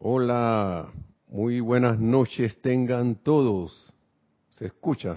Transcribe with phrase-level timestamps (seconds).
[0.00, 0.92] Hola,
[1.28, 3.92] muy buenas noches tengan todos.
[4.50, 5.16] ¿Se escucha?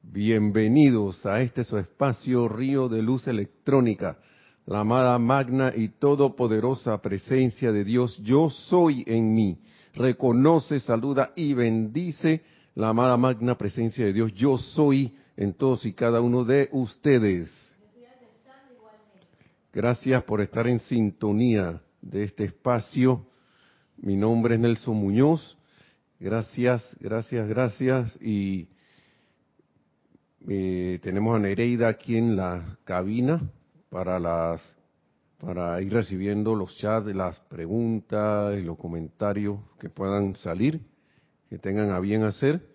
[0.00, 4.16] Bienvenidos a este su espacio Río de Luz Electrónica,
[4.64, 9.58] la amada magna y todopoderosa presencia de Dios, yo soy en mí.
[9.94, 12.42] Reconoce, saluda y bendice
[12.76, 17.52] la amada magna presencia de Dios, yo soy en todos y cada uno de ustedes.
[19.72, 23.26] Gracias por estar en sintonía de este espacio.
[23.98, 25.56] Mi nombre es Nelson Muñoz.
[26.20, 28.18] Gracias, gracias, gracias.
[28.20, 28.68] Y
[30.46, 33.40] eh, tenemos a Nereida aquí en la cabina
[33.88, 34.76] para las
[35.38, 40.80] para ir recibiendo los chats, las preguntas los comentarios que puedan salir,
[41.48, 42.66] que tengan a bien hacer.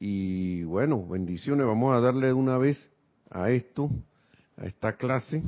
[0.00, 1.64] Y bueno, bendiciones.
[1.64, 2.90] Vamos a darle una vez
[3.30, 3.88] a esto
[4.56, 5.42] a esta clase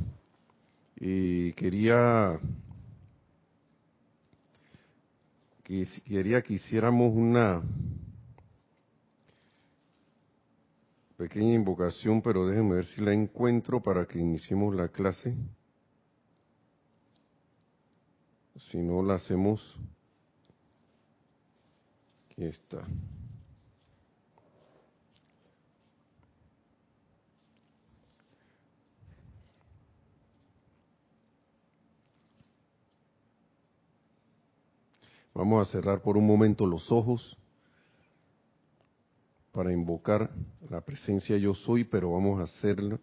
[0.95, 2.39] y quería
[6.03, 7.61] quería que hiciéramos una
[11.15, 15.35] pequeña invocación, pero déjenme ver si la encuentro para que iniciemos la clase.
[18.71, 19.61] Si no la hacemos,
[22.25, 22.83] aquí está.
[35.39, 37.37] Vamos a cerrar por un momento los ojos
[39.53, 40.29] para invocar
[40.69, 42.99] la presencia yo soy, pero vamos a hacerlo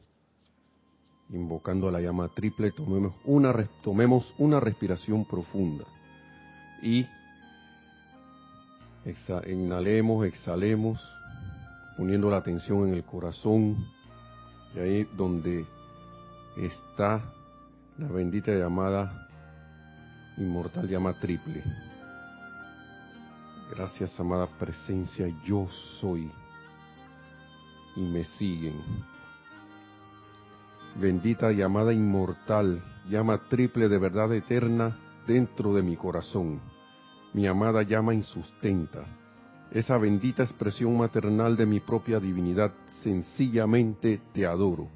[1.30, 2.72] invocando a la llama triple.
[2.72, 5.86] Tomemos una, tomemos una respiración profunda
[6.82, 7.06] y
[9.46, 11.02] inhalemos, exhalemos,
[11.96, 13.78] poniendo la atención en el corazón,
[14.74, 15.64] y ahí donde
[16.58, 17.32] está
[17.96, 19.26] la bendita llamada
[20.36, 21.64] inmortal llama triple.
[23.70, 25.66] Gracias, amada presencia, yo
[26.00, 26.30] soy.
[27.96, 28.80] Y me siguen.
[31.00, 36.60] Bendita llamada inmortal, llama triple de verdad eterna dentro de mi corazón.
[37.34, 39.04] Mi amada llama insustenta.
[39.72, 42.72] Esa bendita expresión maternal de mi propia divinidad,
[43.02, 44.88] sencillamente te adoro.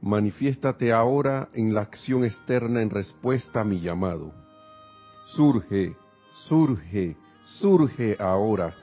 [0.00, 4.32] Manifiéstate ahora en la acción externa en respuesta a mi llamado.
[5.26, 5.94] Surge,
[6.48, 7.16] surge,
[7.58, 8.74] surge ahora,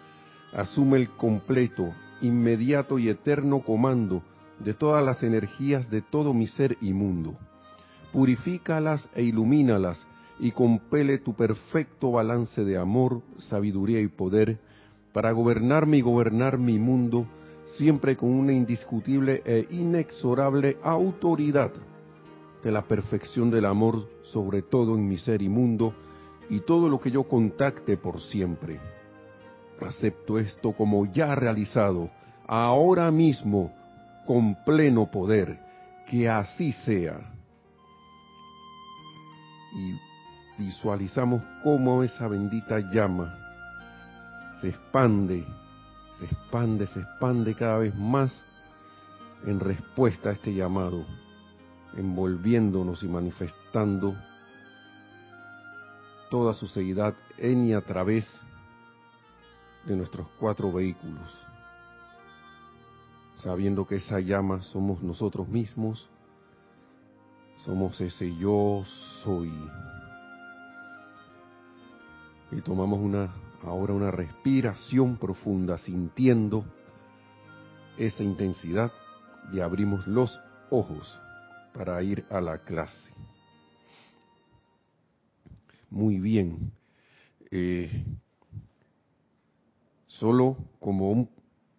[0.53, 4.23] asume el completo, inmediato y eterno comando
[4.59, 7.35] de todas las energías de todo mi ser inmundo.
[8.11, 10.05] Purifícalas e ilumínalas
[10.39, 14.59] y compele tu perfecto balance de amor, sabiduría y poder
[15.13, 17.27] para gobernarme y gobernar mi mundo
[17.77, 21.71] siempre con una indiscutible e inexorable autoridad
[22.63, 25.93] de la perfección del amor sobre todo en mi ser inmundo
[26.49, 28.79] y todo lo que yo contacte por siempre.
[29.81, 32.09] Acepto esto como ya realizado,
[32.47, 33.71] ahora mismo,
[34.25, 35.59] con pleno poder,
[36.07, 37.19] que así sea.
[39.73, 43.47] Y visualizamos cómo esa bendita llama
[44.61, 45.45] se expande,
[46.17, 48.43] se expande, se expande cada vez más
[49.45, 51.05] en respuesta a este llamado,
[51.95, 54.15] envolviéndonos y manifestando
[56.29, 58.29] toda su seguidad en y a través
[59.85, 61.33] de nuestros cuatro vehículos,
[63.39, 66.09] sabiendo que esa llama somos nosotros mismos,
[67.65, 68.83] somos ese yo
[69.23, 69.51] soy.
[72.51, 73.33] Y tomamos una
[73.63, 76.65] ahora una respiración profunda sintiendo
[77.97, 78.91] esa intensidad
[79.51, 80.39] y abrimos los
[80.69, 81.19] ojos
[81.73, 83.13] para ir a la clase.
[85.89, 86.71] Muy bien.
[87.51, 88.05] Eh,
[90.07, 91.29] solo como un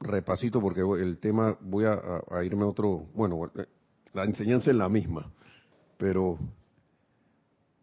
[0.00, 3.66] repasito, porque el tema voy a, irme a otro, bueno, eh,
[4.14, 5.30] la enseñanza es la misma,
[5.98, 6.38] pero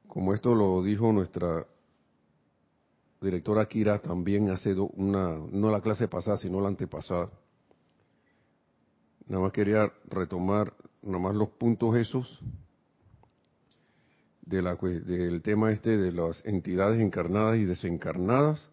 [0.08, 1.68] como esto lo dijo nuestra
[3.22, 7.30] directora Kira también hace una, no la clase pasada, sino la antepasada.
[9.28, 12.40] Nada más quería retomar nomás los puntos esos
[14.46, 18.70] de la, del tema este de las entidades encarnadas y desencarnadas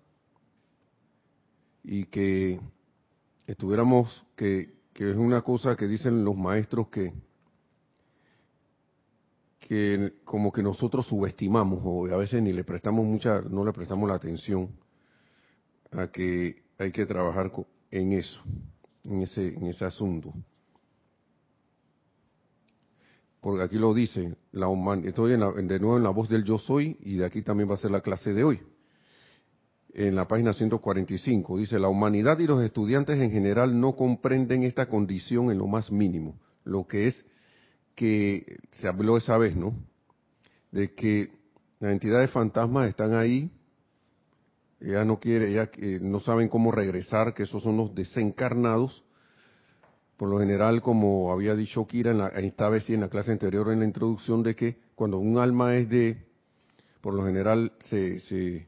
[1.83, 2.61] y que
[3.47, 7.13] estuviéramos que, que es una cosa que dicen los maestros que
[9.61, 14.09] que como que nosotros subestimamos o a veces ni le prestamos mucha no le prestamos
[14.09, 14.69] la atención
[15.93, 17.51] a que hay que trabajar
[17.91, 18.43] en eso
[19.05, 20.35] en ese en ese asunto
[23.43, 24.69] porque aquí lo dice, la
[25.05, 25.37] estoy de
[25.81, 28.00] nuevo en la voz del yo soy y de aquí también va a ser la
[28.00, 28.61] clase de hoy.
[29.94, 34.87] En la página 145 dice, la humanidad y los estudiantes en general no comprenden esta
[34.87, 37.27] condición en lo más mínimo, lo que es
[37.97, 39.75] que se habló esa vez, ¿no?
[40.71, 41.33] De que
[41.81, 43.50] las entidades fantasmas están ahí,
[44.81, 49.03] ella no quiere, ella eh, no saben cómo regresar, que esos son los desencarnados,
[50.17, 53.70] por lo general, como había dicho Kira en la, esta vez en la clase anterior
[53.70, 56.26] en la introducción, de que cuando un alma es de,
[57.00, 58.67] por lo general, se, se,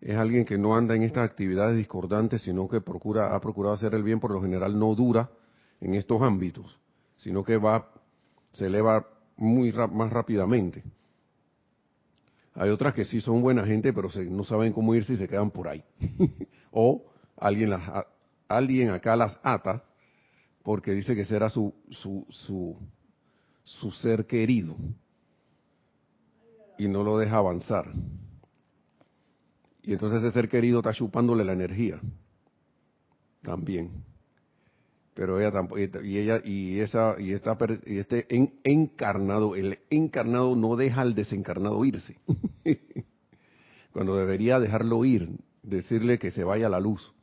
[0.00, 3.94] es alguien que no anda en estas actividades discordantes, sino que procura, ha procurado hacer
[3.94, 5.30] el bien, por lo general no dura
[5.80, 6.78] en estos ámbitos,
[7.18, 7.90] sino que va,
[8.52, 9.06] se eleva
[9.36, 10.82] muy más rápidamente.
[12.54, 15.50] Hay otras que sí son buena gente, pero no saben cómo irse y se quedan
[15.50, 15.84] por ahí.
[16.70, 17.04] o
[17.36, 17.82] alguien, las,
[18.48, 19.84] alguien acá las ata
[20.66, 22.76] porque dice que será su, su, su,
[23.62, 24.74] su ser querido
[26.76, 27.92] y no lo deja avanzar.
[29.84, 32.00] Y entonces ese ser querido está chupándole la energía
[33.42, 33.92] también.
[35.14, 38.26] Pero ella tampoco, y ella, y esa, y esta, y este
[38.64, 42.18] encarnado, el encarnado no deja al desencarnado irse.
[43.92, 45.30] Cuando debería dejarlo ir,
[45.62, 47.14] decirle que se vaya a la luz,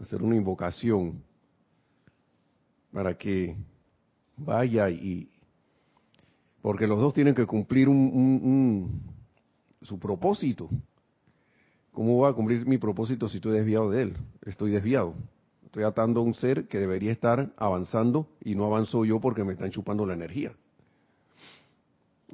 [0.00, 1.22] hacer una invocación,
[2.94, 3.56] para que
[4.36, 5.28] vaya y...
[6.62, 9.02] Porque los dos tienen que cumplir un,
[9.82, 10.70] su propósito.
[11.92, 14.16] ¿Cómo va a cumplir mi propósito si estoy desviado de él?
[14.46, 15.14] Estoy desviado.
[15.66, 19.52] Estoy atando a un ser que debería estar avanzando y no avanzo yo porque me
[19.52, 20.52] están chupando la energía.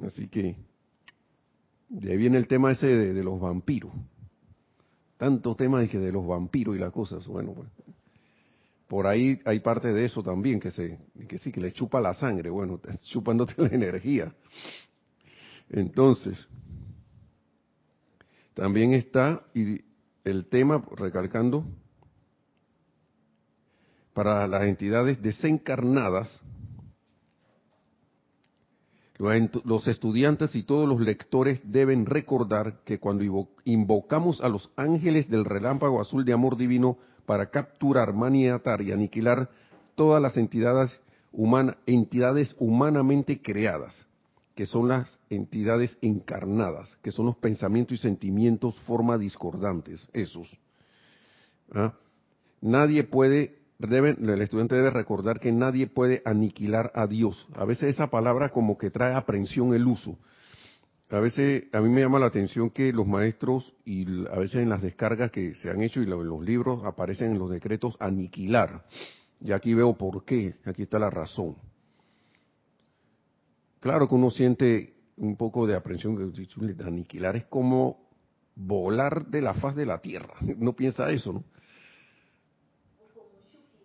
[0.05, 0.55] Así que
[1.89, 3.91] de ahí viene el tema ese de, los vampiros.
[5.17, 7.27] Tantos temas de, de los vampiros y las cosas.
[7.27, 7.67] Bueno, pues
[8.91, 10.99] por ahí hay parte de eso también, que, se,
[11.29, 14.35] que sí, que le chupa la sangre, bueno, chupándote la energía.
[15.69, 16.37] Entonces,
[18.53, 19.79] también está y
[20.25, 21.63] el tema, recalcando,
[24.13, 26.41] para las entidades desencarnadas,
[29.63, 33.23] los estudiantes y todos los lectores deben recordar que cuando
[33.63, 39.49] invocamos a los ángeles del relámpago azul de amor divino para capturar, maniatar y aniquilar
[39.95, 40.99] todas las entidades,
[41.85, 44.05] entidades humanamente creadas,
[44.55, 50.49] que son las entidades encarnadas, que son los pensamientos y sentimientos, forma discordantes, esos.
[51.73, 51.93] ¿Ah?
[52.61, 57.47] Nadie puede, el estudiante debe recordar que nadie puede aniquilar a Dios.
[57.55, 60.17] A veces esa palabra como que trae aprensión el uso
[61.11, 64.69] a veces a mí me llama la atención que los maestros y a veces en
[64.69, 68.85] las descargas que se han hecho y los libros aparecen en los decretos aniquilar.
[69.41, 71.57] Y aquí veo por qué, aquí está la razón.
[73.81, 78.09] Claro que uno siente un poco de aprensión, que aniquilar es como
[78.55, 80.35] volar de la faz de la tierra.
[80.59, 81.43] No piensa eso, ¿no?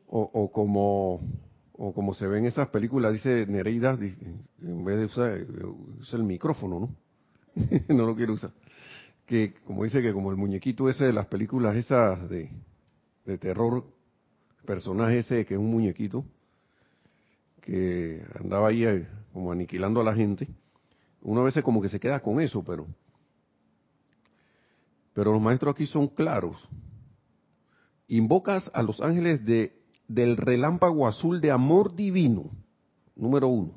[0.08, 1.20] O, como
[1.72, 3.98] o como se ve en esas películas, dice Nereida,
[4.62, 5.46] en vez de usar,
[5.98, 7.05] usa el micrófono, ¿no?
[7.88, 8.52] no lo quiero usar.
[9.24, 12.50] Que como dice que como el muñequito ese de las películas esas de,
[13.24, 13.84] de terror,
[14.64, 16.24] personaje ese que es un muñequito,
[17.60, 20.48] que andaba ahí eh, como aniquilando a la gente,
[21.22, 22.86] uno a veces como que se queda con eso, pero
[25.16, 26.62] pero los maestros aquí son claros.
[28.06, 29.72] Invocas a los ángeles de,
[30.06, 32.50] del relámpago azul de amor divino,
[33.16, 33.72] número uno,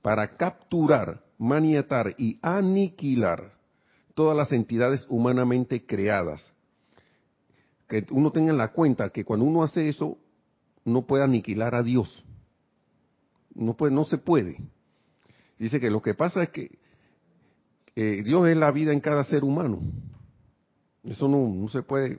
[0.00, 3.52] para capturar maniatar y aniquilar
[4.14, 6.52] todas las entidades humanamente creadas.
[7.86, 10.18] Que uno tenga en la cuenta que cuando uno hace eso,
[10.84, 12.24] no puede aniquilar a Dios.
[13.54, 14.58] No, puede, no se puede.
[15.58, 16.78] Dice que lo que pasa es que
[17.94, 19.80] Dios es la vida en cada ser humano.
[21.04, 22.18] Eso no, no se puede,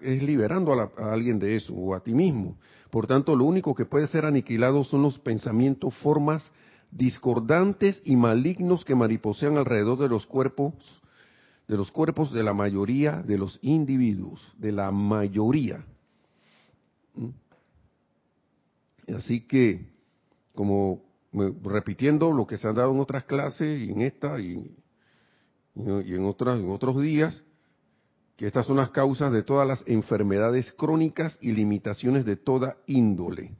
[0.00, 2.58] es liberando a, a, alguien de eso o a ti mismo.
[2.90, 6.52] Por tanto, lo único que puede ser aniquilado son los pensamientos, formas
[6.92, 10.74] discordantes y malignos que mariposean alrededor de los cuerpos,
[11.66, 15.84] de los cuerpos de la mayoría de los individuos, de la mayoría.
[17.14, 17.30] ¿Mm?
[19.16, 19.90] Así que,
[20.54, 21.02] como
[21.64, 24.76] repitiendo lo que se han dado en otras clases y en esta y,
[25.74, 27.42] en, otras, en otros días,
[28.36, 33.56] que estas son las causas de todas las enfermedades crónicas y limitaciones de toda índole.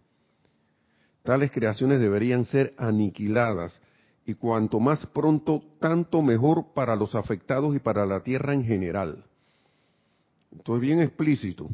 [1.22, 3.80] Tales creaciones deberían ser aniquiladas
[4.26, 9.24] y cuanto más pronto, tanto mejor para los afectados y para la tierra en general.
[10.56, 11.68] Esto es bien explícito.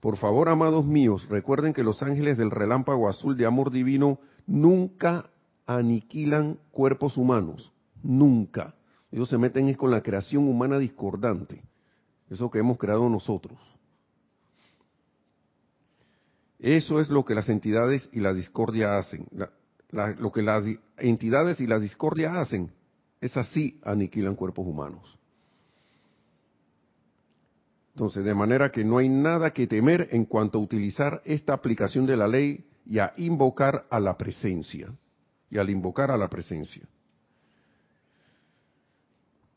[0.00, 5.28] Por favor, amados míos, recuerden que los ángeles del relámpago azul de amor divino nunca
[5.66, 7.72] aniquilan cuerpos humanos.
[8.02, 8.74] Nunca.
[9.10, 11.62] Ellos se meten con la creación humana discordante.
[12.30, 13.58] Eso que hemos creado nosotros.
[16.58, 19.26] Eso es lo que las entidades y la discordia hacen.
[19.90, 20.64] lo que las
[20.98, 22.72] entidades y la discordia hacen
[23.20, 25.18] es así aniquilan cuerpos humanos.
[27.94, 32.06] Entonces, de manera que no hay nada que temer en cuanto a utilizar esta aplicación
[32.06, 34.92] de la ley y a invocar a la presencia.
[35.50, 36.86] Y al invocar a la presencia.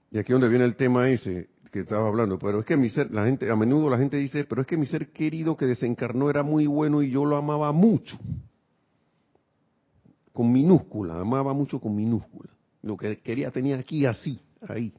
[0.09, 3.11] Y aquí donde viene el tema ese que estaba hablando, pero es que mi ser,
[3.11, 6.29] la gente, a menudo la gente dice, pero es que mi ser querido que desencarnó
[6.29, 8.17] era muy bueno y yo lo amaba mucho.
[10.33, 12.49] Con minúscula, amaba mucho con minúscula.
[12.81, 14.93] Lo que quería tenía aquí así, ahí.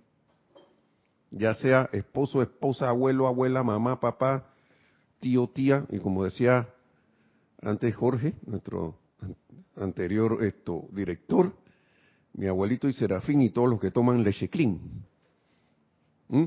[1.30, 4.46] Ya sea esposo, esposa, abuelo, abuela, mamá, papá,
[5.20, 6.68] tío, tía, y como decía
[7.60, 8.96] antes Jorge, nuestro
[9.76, 11.52] anterior esto, director,
[12.34, 14.80] mi abuelito y Serafín y todos los que toman leche clean.
[16.28, 16.44] ¿Mm?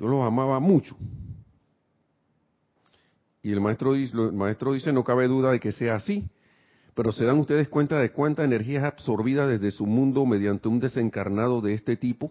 [0.00, 0.96] Yo los amaba mucho.
[3.42, 6.28] Y el maestro, el maestro dice, no cabe duda de que sea así,
[6.94, 10.80] pero ¿se dan ustedes cuenta de cuánta energía es absorbida desde su mundo mediante un
[10.80, 12.30] desencarnado de este tipo?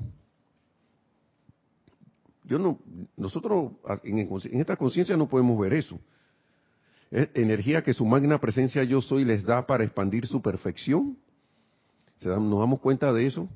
[2.43, 2.79] Yo no,
[3.15, 3.73] nosotros
[4.03, 4.27] en,
[4.59, 5.99] esta conciencia no podemos ver eso.
[7.11, 11.17] Es energía que su magna presencia yo soy les da para expandir su perfección.
[12.17, 13.47] ¿Se ¿Nos damos cuenta de eso?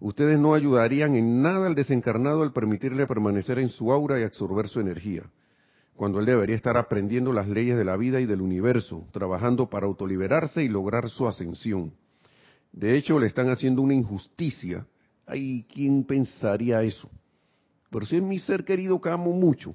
[0.00, 4.66] Ustedes no ayudarían en nada al desencarnado al permitirle permanecer en su aura y absorber
[4.66, 5.24] su energía
[6.00, 9.84] cuando él debería estar aprendiendo las leyes de la vida y del universo, trabajando para
[9.84, 11.92] autoliberarse y lograr su ascensión.
[12.72, 14.86] De hecho, le están haciendo una injusticia.
[15.26, 17.10] Ay, ¿quién pensaría eso?
[17.90, 19.74] Pero si es mi ser querido que amo mucho.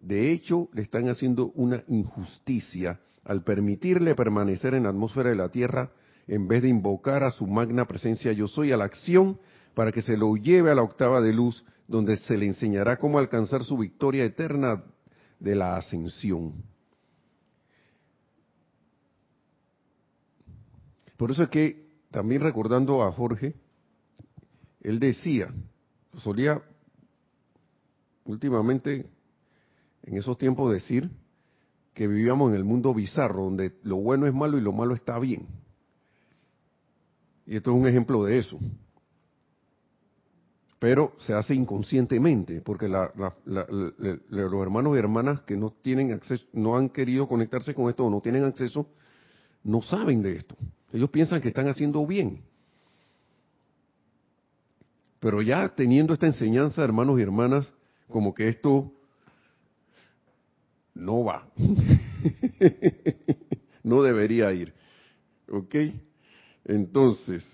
[0.00, 5.50] De hecho, le están haciendo una injusticia al permitirle permanecer en la atmósfera de la
[5.50, 5.92] Tierra
[6.26, 9.38] en vez de invocar a su magna presencia yo soy a la acción
[9.74, 13.18] para que se lo lleve a la octava de luz donde se le enseñará cómo
[13.18, 14.84] alcanzar su victoria eterna
[15.40, 16.62] de la ascensión.
[21.16, 23.54] Por eso es que, también recordando a Jorge,
[24.80, 25.52] él decía,
[26.16, 26.62] solía
[28.24, 29.10] últimamente
[30.02, 31.10] en esos tiempos decir
[31.92, 35.18] que vivíamos en el mundo bizarro, donde lo bueno es malo y lo malo está
[35.18, 35.46] bien.
[37.46, 38.58] Y esto es un ejemplo de eso
[40.80, 46.88] pero se hace inconscientemente, porque los hermanos y hermanas que no tienen acceso, no han
[46.88, 48.88] querido conectarse con esto o no tienen acceso,
[49.62, 50.56] no saben de esto.
[50.90, 52.42] Ellos piensan que están haciendo bien.
[55.20, 57.70] Pero ya teniendo esta enseñanza, hermanos y hermanas,
[58.08, 58.90] como que esto
[60.94, 61.46] no va.
[63.82, 64.72] no debería ir.
[65.50, 65.74] ¿Ok?
[66.70, 67.44] Entonces,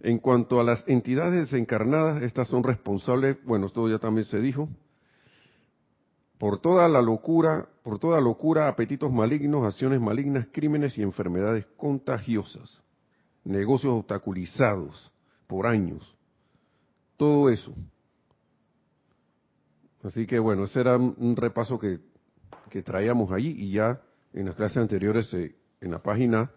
[0.00, 4.68] en cuanto a las entidades desencarnadas, estas son responsables, bueno, esto ya también se dijo,
[6.36, 12.82] por toda la locura, por toda locura, apetitos malignos, acciones malignas, crímenes y enfermedades contagiosas,
[13.44, 15.10] negocios obstaculizados
[15.46, 16.14] por años,
[17.16, 17.72] todo eso.
[20.02, 22.00] Así que bueno, ese era un repaso que,
[22.68, 23.98] que traíamos allí y ya
[24.34, 26.50] en las clases anteriores, eh, en la página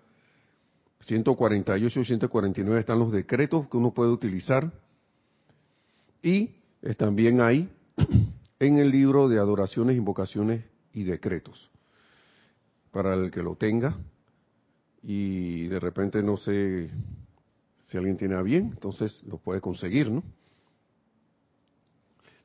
[1.01, 4.71] 148 y 149 están los decretos que uno puede utilizar.
[6.23, 6.51] Y
[6.97, 7.69] también ahí
[8.59, 11.69] en el libro de adoraciones, invocaciones y decretos.
[12.91, 13.95] Para el que lo tenga
[15.03, 16.89] y de repente no sé
[17.87, 20.23] si alguien tiene a bien, entonces lo puede conseguir, ¿no?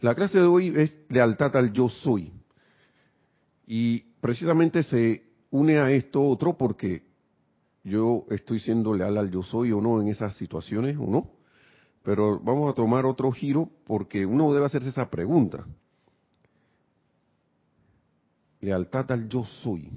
[0.00, 2.32] La clase de hoy es lealtad al yo soy.
[3.66, 7.02] Y precisamente se une a esto otro porque
[7.84, 11.30] yo estoy siendo leal al yo soy o no en esas situaciones o no.
[12.02, 15.64] Pero vamos a tomar otro giro porque uno debe hacerse esa pregunta.
[18.60, 19.90] Lealtad al yo soy.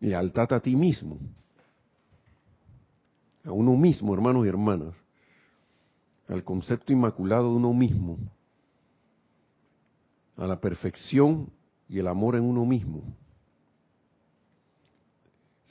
[0.00, 1.18] Lealtad a ti mismo.
[3.44, 4.94] A uno mismo, hermanos y hermanas.
[6.28, 8.18] Al concepto inmaculado de uno mismo.
[10.36, 11.48] A la perfección
[11.88, 13.02] y el amor en uno mismo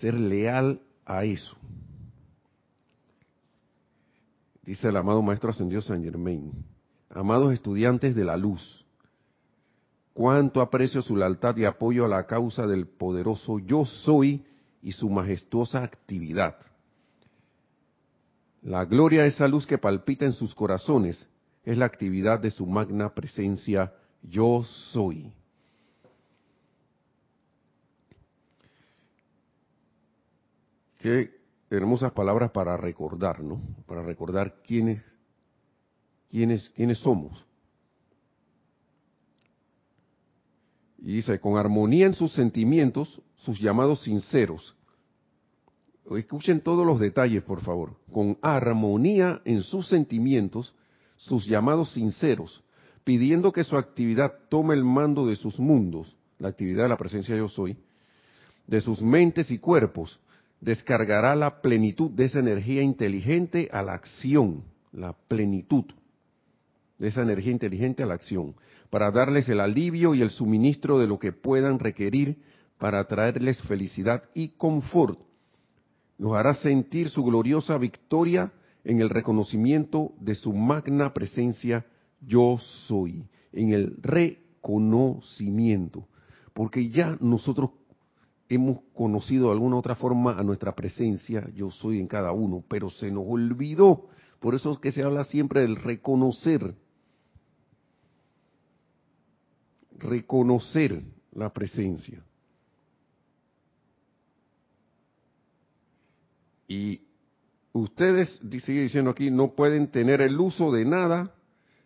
[0.04, 1.56] ser leal a eso.
[4.64, 6.52] Dice el amado Maestro Ascendido San Germain,
[7.10, 8.86] amados estudiantes de la luz,
[10.14, 14.46] cuánto aprecio su lealtad y apoyo a la causa del poderoso yo soy
[14.82, 16.56] y su majestuosa actividad.
[18.62, 21.28] La gloria de esa luz que palpita en sus corazones
[21.66, 25.34] es la actividad de su magna presencia yo soy.
[31.04, 31.32] Qué
[31.70, 33.62] hermosas palabras para recordar, ¿no?
[33.88, 35.04] Para recordar quiénes,
[36.30, 37.46] quiénes, quiénes somos.
[41.00, 44.78] Y dice, con armonía en sus sentimientos, sus llamados sinceros.
[46.10, 47.98] Escuchen todos los detalles, por favor.
[48.10, 50.74] Con armonía en sus sentimientos,
[51.18, 52.64] sus llamados sinceros,
[53.04, 57.36] pidiendo que su actividad tome el mando de sus mundos, la actividad de la presencia
[57.36, 57.76] yo soy,
[58.68, 60.18] de sus mentes y cuerpos,
[60.64, 65.84] descargará la plenitud de esa energía inteligente a la acción, la plenitud
[66.98, 68.56] de esa energía inteligente a la acción
[68.90, 72.38] para darles el alivio y el suministro de lo que puedan requerir
[72.78, 75.20] para traerles felicidad y confort.
[76.18, 78.54] Los hará sentir su gloriosa victoria
[78.86, 81.86] en el reconocimiento de su magna presencia
[82.22, 86.08] yo soy, en el reconocimiento,
[86.54, 87.72] porque ya nosotros
[88.56, 92.90] hemos conocido de alguna otra forma a nuestra presencia yo soy en cada uno, pero
[92.90, 94.08] se nos olvidó.
[94.40, 96.76] Por eso es que se habla siempre del reconocer
[100.04, 102.24] reconocer la presencia.
[106.68, 107.02] Y
[107.72, 111.36] ustedes, sigue diciendo aquí, no pueden tener el uso de nada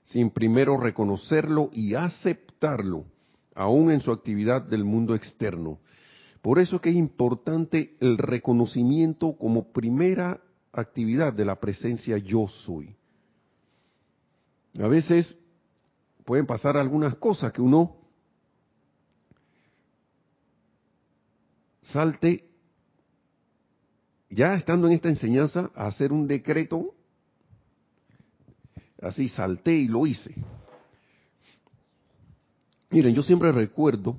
[0.03, 3.05] sin primero reconocerlo y aceptarlo,
[3.55, 5.79] aún en su actividad del mundo externo.
[6.41, 10.41] Por eso que es importante el reconocimiento como primera
[10.71, 12.95] actividad de la presencia yo soy.
[14.79, 15.35] A veces
[16.23, 17.95] pueden pasar algunas cosas que uno
[21.81, 22.47] salte,
[24.29, 26.93] ya estando en esta enseñanza, a hacer un decreto,
[29.01, 30.35] así salté y lo hice.
[32.89, 34.17] Miren, yo siempre recuerdo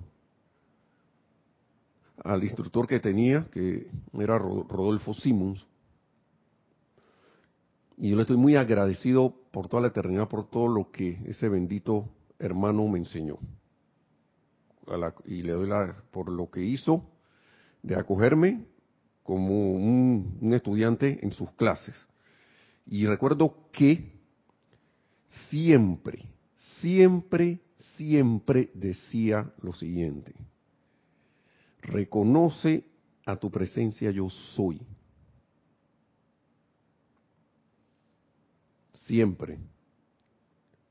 [2.25, 5.65] al instructor que tenía, que era Rodolfo Simons,
[7.97, 11.49] y yo le estoy muy agradecido por toda la eternidad, por todo lo que ese
[11.49, 13.39] bendito hermano me enseñó.
[15.27, 17.05] y le doy la, por lo que hizo
[17.83, 18.65] de acogerme
[19.23, 21.95] como un, estudiante en sus clases.
[22.87, 24.19] Y recuerdo que
[25.51, 26.25] siempre,
[26.81, 27.61] siempre,
[27.97, 30.35] siempre decía lo siguiente.
[31.89, 32.85] Reconoce
[33.25, 34.81] a tu presencia yo soy.
[39.07, 39.59] Siempre.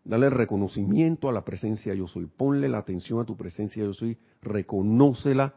[0.03, 2.25] Dale reconocimiento a la presencia yo soy.
[2.25, 4.17] Ponle la atención a tu presencia yo soy.
[4.41, 5.53] Reconócela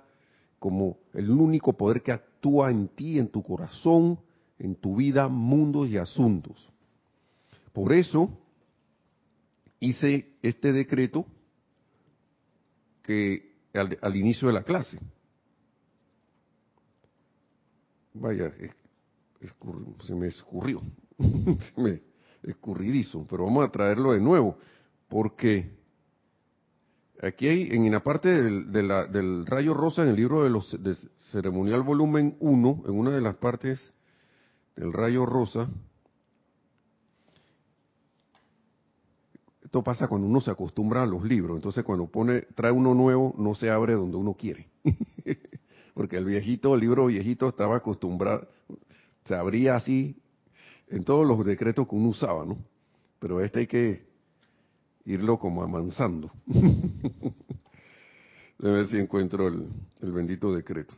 [0.59, 4.21] como el único poder que actúa en ti, en tu corazón,
[4.59, 6.69] en tu vida, mundos y asuntos.
[7.73, 8.29] Por eso
[9.79, 11.25] hice este decreto
[13.03, 14.99] que al, inicio de la clase.
[18.15, 18.53] Vaya,
[20.05, 20.83] se me escurrió,
[21.19, 22.03] se me
[22.43, 24.59] escurridizo, pero vamos a traerlo de nuevo,
[25.09, 25.81] porque
[27.23, 30.75] Aquí hay, en la parte del, rayo rosa, en el libro de los
[31.31, 33.93] ceremonial volumen 1, en una de las partes
[34.75, 35.69] del rayo rosa,
[39.63, 43.35] esto pasa cuando uno se acostumbra a los libros, entonces cuando pone, trae uno nuevo,
[43.37, 44.69] no se abre donde uno quiere.
[45.95, 48.49] Porque el viejito, el libro viejito estaba acostumbrado,
[49.27, 50.17] se abría así
[50.89, 52.59] en todos los decretos que uno usaba, ¿no?
[53.19, 54.07] Pero este hay que
[55.05, 56.31] irlo como amansando.
[58.63, 59.67] A ver si encuentro el,
[60.03, 60.95] el bendito decreto.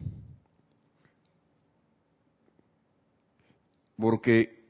[3.97, 4.63] Porque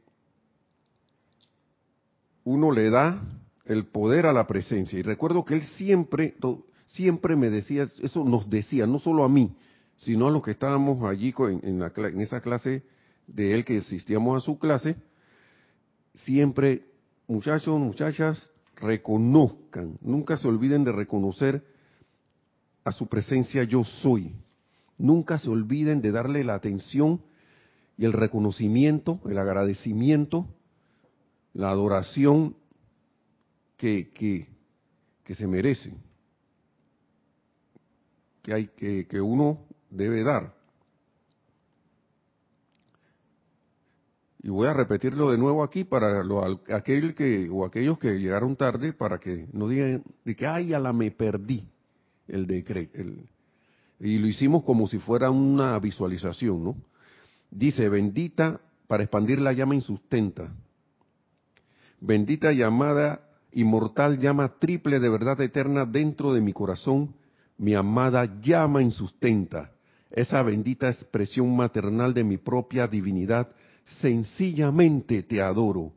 [2.45, 3.23] uno le da
[3.65, 4.99] el poder a la presencia.
[4.99, 6.35] Y recuerdo que él siempre,
[6.87, 9.55] siempre me decía, eso nos decía, no solo a mí,
[10.03, 12.83] sino a los que estábamos allí en, la, en esa clase
[13.27, 14.97] de él que asistíamos a su clase,
[16.15, 16.85] siempre,
[17.29, 21.65] muchachos, muchachas, reconozcan, nunca se olviden de reconocer
[22.85, 24.35] a su presencia yo soy.
[24.99, 27.23] Nunca se olviden de darle la atención
[27.97, 30.49] y el reconocimiento, el agradecimiento,
[31.55, 32.57] la adoración
[33.77, 34.49] que, que,
[35.23, 35.99] que se merecen,
[38.43, 39.61] que, hay, que, que uno
[39.93, 40.55] debe dar.
[44.43, 46.43] Y voy a repetirlo de nuevo aquí para lo,
[46.75, 50.81] aquel que, o aquellos que llegaron tarde para que no digan de que, ay, a
[50.81, 51.65] la me perdí
[52.27, 52.99] el decreto.
[54.01, 56.77] y lo hicimos como si fuera una visualización, ¿no?
[57.51, 60.53] Dice, bendita para expandir la llama insustenta.
[62.01, 63.21] Bendita llamada,
[63.53, 67.15] inmortal llama triple de verdad eterna dentro de mi corazón,
[67.59, 69.71] mi amada llama insustenta.
[70.13, 73.49] Esa bendita expresión maternal de mi propia divinidad,
[74.01, 75.93] sencillamente te adoro.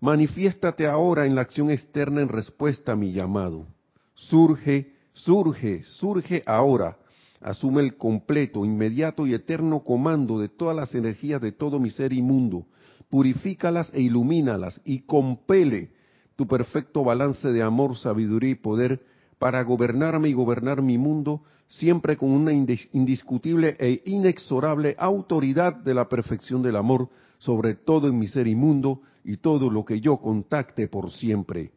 [0.00, 3.66] Manifiéstate ahora en la acción externa en respuesta a mi llamado.
[4.14, 6.98] Surge, surge, surge ahora.
[7.40, 12.12] Asume el completo, inmediato y eterno comando de todas las energías de todo mi ser
[12.12, 12.66] inmundo.
[13.08, 15.90] Purifícalas e ilumínalas y compele
[16.36, 19.04] tu perfecto balance de amor, sabiduría y poder
[19.38, 26.08] para gobernarme y gobernar mi mundo, siempre con una indiscutible e inexorable autoridad de la
[26.08, 30.88] perfección del amor sobre todo en mi ser inmundo y todo lo que yo contacte
[30.88, 31.72] por siempre.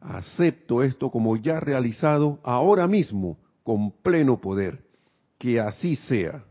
[0.00, 4.84] Acepto esto como ya realizado ahora mismo, con pleno poder.
[5.38, 6.44] Que así sea.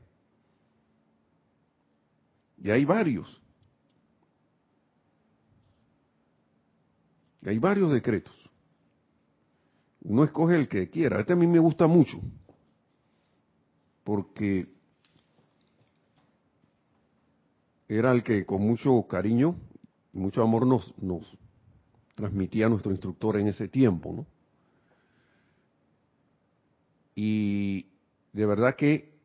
[2.61, 3.41] Y hay varios.
[7.41, 8.35] Y hay varios decretos.
[10.01, 11.19] Uno escoge el que quiera.
[11.19, 12.21] Este a mí me gusta mucho.
[14.06, 14.70] Porque
[17.89, 19.56] era el que con mucho cariño
[20.13, 21.38] y mucho amor nos, nos
[22.15, 24.26] transmitía nuestro instructor en ese tiempo, ¿no?
[27.15, 27.88] Y
[28.32, 29.15] de verdad que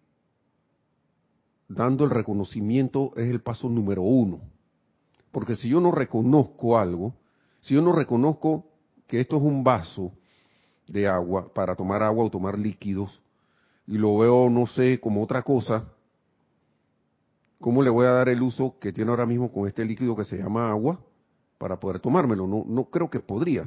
[1.69, 4.41] dando el reconocimiento es el paso número uno.
[5.31, 7.15] Porque si yo no reconozco algo,
[7.61, 8.67] si yo no reconozco
[9.07, 10.13] que esto es un vaso
[10.87, 13.21] de agua para tomar agua o tomar líquidos,
[13.91, 15.85] y lo veo, no sé, como otra cosa,
[17.59, 20.23] ¿cómo le voy a dar el uso que tiene ahora mismo con este líquido que
[20.23, 21.01] se llama agua
[21.59, 22.47] para poder tomármelo?
[22.47, 23.63] No, no creo que podría.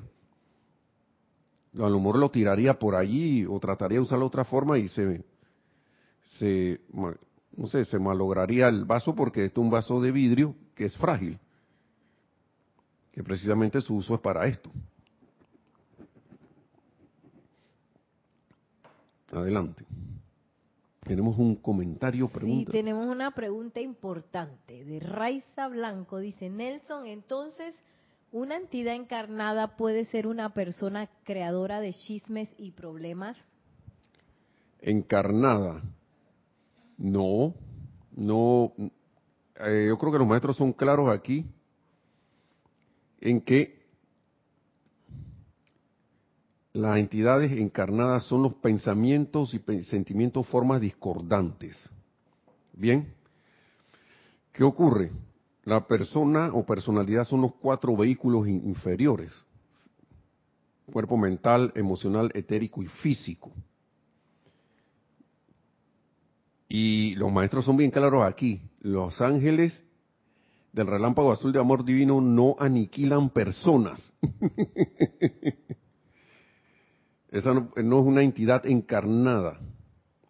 [1.78, 4.88] A lo mejor lo tiraría por allí o trataría de usarlo de otra forma y
[4.88, 5.26] se,
[6.40, 6.80] se,
[7.58, 10.96] no sé, se malograría el vaso porque este es un vaso de vidrio que es
[10.96, 11.38] frágil,
[13.12, 14.72] que precisamente su uso es para esto.
[19.34, 19.84] Adelante.
[21.04, 22.72] Tenemos un comentario, pregunta.
[22.72, 26.20] Sí, tenemos una pregunta importante de Raiza Blanco.
[26.20, 27.76] Dice, Nelson, entonces,
[28.32, 33.36] ¿una entidad encarnada puede ser una persona creadora de chismes y problemas?
[34.82, 35.82] Encarnada.
[36.98, 37.54] No,
[38.16, 38.72] no.
[38.78, 41.46] Eh, yo creo que los maestros son claros aquí
[43.20, 43.83] en que
[46.74, 51.90] las entidades encarnadas son los pensamientos y sentimientos, formas discordantes.
[52.74, 53.14] Bien,
[54.52, 55.12] ¿qué ocurre?
[55.66, 59.32] La persona o personalidad son los cuatro vehículos inferiores.
[60.92, 63.52] Cuerpo mental, emocional, etérico y físico.
[66.68, 68.62] Y los maestros son bien claros aquí.
[68.80, 69.86] Los ángeles
[70.72, 74.12] del relámpago azul de amor divino no aniquilan personas.
[77.34, 79.60] Esa no, es una entidad encarnada.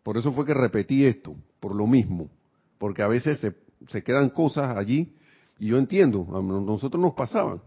[0.04, 2.30] Por eso fue que repetí esto, por lo mismo.
[2.78, 3.46] Porque a veces
[3.90, 5.14] se, quedan cosas allí
[5.60, 7.62] y yo entiendo, a nosotros nos pasaban.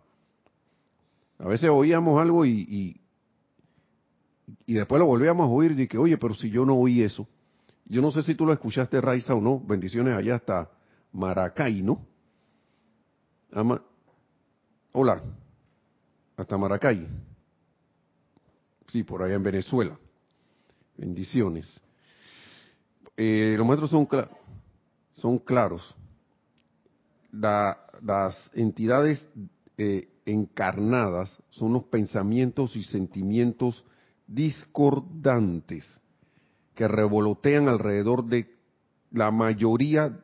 [1.38, 2.99] A veces oíamos algo y,
[4.64, 7.29] y, después lo volvíamos a oír y que, oye, pero si yo no oí eso.
[7.85, 9.61] Yo no sé si tú lo escuchaste, Raiza, o no.
[9.61, 10.70] Bendiciones allá hasta
[11.12, 12.07] Maracay, ¿no?
[14.92, 15.22] Hola.
[16.38, 17.07] Hasta Maracay.
[18.88, 19.99] Sí, por allá en Venezuela.
[20.96, 21.66] Bendiciones.
[23.16, 24.09] Eh, los maestros son,
[25.14, 25.94] son claros.
[27.33, 29.27] las entidades
[29.79, 33.85] eh, encarnadas son los pensamientos y sentimientos
[34.27, 36.01] discordantes
[36.75, 38.55] que revolotean alrededor de
[39.12, 40.20] la mayoría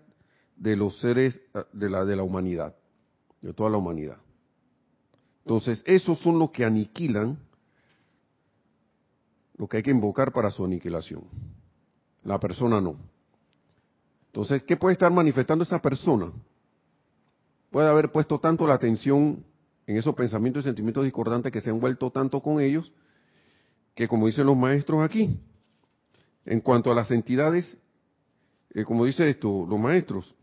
[0.57, 2.75] de los seres eh, de la, de la humanidad,
[3.41, 4.19] de toda la humanidad.
[5.45, 7.39] Entonces, esos son los que aniquilan
[9.57, 11.25] lo que hay que invocar para su aniquilación.
[12.25, 12.97] La persona no.
[14.27, 16.33] Entonces, ¿qué puede estar manifestando esa persona?
[17.71, 19.45] Puede haber puesto tanto la atención
[19.87, 22.93] en esos pensamientos y sentimientos discordantes que se han vuelto tanto con ellos,
[23.95, 25.39] que como dicen los maestros aquí,
[26.47, 27.77] en cuanto a las entidades,
[28.71, 30.35] eh, como dice esto, los maestros,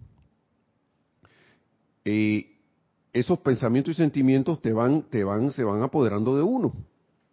[2.05, 2.57] eh,
[3.11, 6.73] esos pensamientos y sentimientos te van, te van, se van apoderando de uno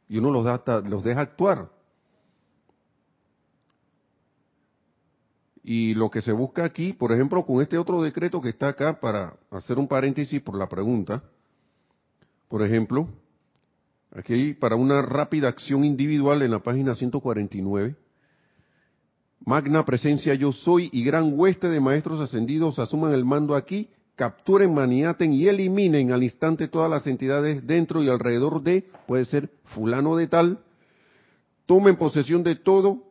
[0.08, 1.68] y uno los, da, los deja actuar.
[5.62, 9.00] Y lo que se busca aquí, por ejemplo, con este otro decreto que está acá,
[9.00, 11.24] para hacer un paréntesis por la pregunta,
[12.48, 13.08] por ejemplo,
[14.12, 17.96] aquí para una rápida acción individual en la página 149,
[19.44, 24.72] Magna presencia yo soy y gran hueste de maestros ascendidos asuman el mando aquí capturen,
[24.74, 30.16] maniaten y eliminen al instante todas las entidades dentro y alrededor de, puede ser fulano
[30.16, 30.58] de tal,
[31.66, 33.04] tomen posesión de todo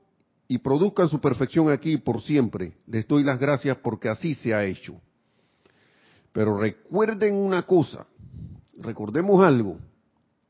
[0.47, 2.73] y produzcan su perfección aquí por siempre.
[2.87, 4.99] Les doy las gracias porque así se ha hecho.
[6.31, 8.07] Pero recuerden una cosa,
[8.77, 9.77] recordemos algo.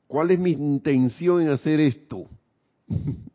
[0.08, 2.28] ¿Cuál es mi intención en hacer esto?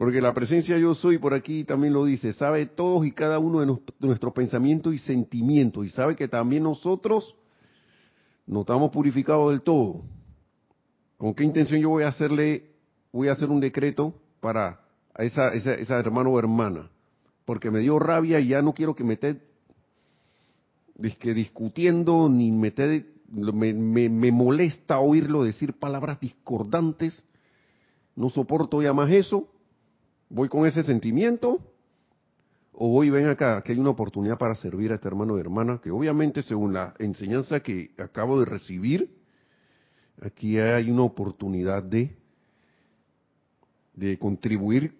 [0.00, 3.60] Porque la presencia yo soy por aquí también lo dice, sabe todos y cada uno
[3.60, 3.66] de,
[3.98, 7.36] nuestros pensamientos y sentimientos y sabe que también nosotros
[8.46, 10.00] no estamos purificados del todo.
[11.18, 12.70] ¿Con qué intención yo voy a hacerle,
[13.12, 14.80] voy a hacer un decreto para
[15.18, 16.90] esa, esa, hermano o hermana?
[17.44, 19.38] Porque me dio rabia y ya no quiero que me esté
[20.96, 22.72] discutiendo ni me,
[23.74, 27.22] me, me molesta oírlo decir palabras discordantes.
[28.16, 29.49] No soporto ya más eso
[30.30, 31.60] ¿Voy con ese sentimiento?
[32.72, 35.80] ¿O voy, ven acá, que hay una oportunidad para servir a este hermano y hermana,
[35.82, 39.10] que obviamente según la enseñanza que acabo de recibir,
[40.22, 42.16] aquí hay una oportunidad de,
[43.92, 44.94] de contribuir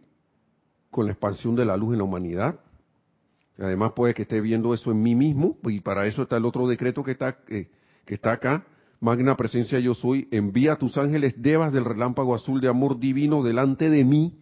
[0.90, 2.58] con la expansión de la luz en la humanidad.
[3.56, 6.66] Además puede que esté viendo eso en mí mismo, y para eso está el otro
[6.66, 7.70] decreto que está, eh,
[8.04, 8.66] que está acá.
[8.98, 13.44] Magna presencia yo soy, envía a tus ángeles devas del relámpago azul de amor divino
[13.44, 14.40] delante de mí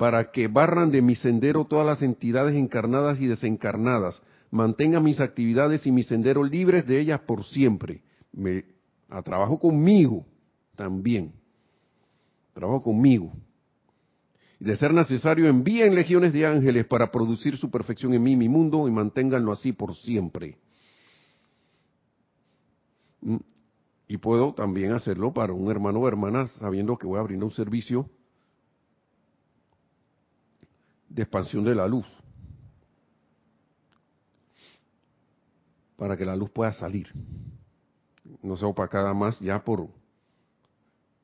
[0.00, 5.86] para que barran de mi sendero todas las entidades encarnadas y desencarnadas, mantengan mis actividades
[5.86, 8.00] y mi sendero libres de ellas por siempre.
[8.32, 8.64] Me
[9.10, 10.24] a trabajo conmigo
[10.74, 11.34] también.
[12.54, 13.30] Trabajo conmigo.
[14.58, 18.48] Y de ser necesario, envíen legiones de ángeles para producir su perfección en mí, mi
[18.48, 20.56] mundo, y manténganlo así por siempre.
[23.20, 23.36] Mm.
[24.08, 27.50] Y puedo también hacerlo para un hermano o hermana, sabiendo que voy a brindar un
[27.50, 28.08] servicio
[31.22, 32.06] expansión de la luz,
[35.96, 37.08] para que la luz pueda salir.
[38.42, 39.88] No sea opacada más ya por,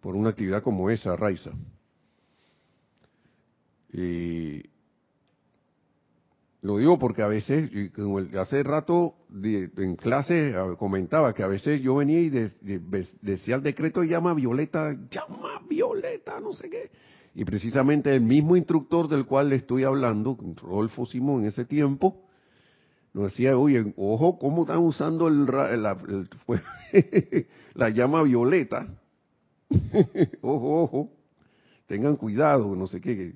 [0.01, 1.53] por una actividad como esa, Raiza.
[3.93, 4.63] Y
[6.63, 7.71] lo digo porque a veces,
[8.39, 14.35] hace rato en clase comentaba que a veces yo venía y decía el decreto llama
[14.35, 16.91] Violeta, llama Violeta, no sé qué.
[17.39, 22.25] Y precisamente el mismo instructor del cual le estoy hablando, Rodolfo Simón, en ese tiempo,
[23.13, 25.99] nos decía, oye, ojo, ¿cómo están usando el, la,
[27.75, 28.89] la llama violeta?
[30.41, 31.11] ojo, ojo,
[31.87, 33.35] tengan cuidado, no sé qué.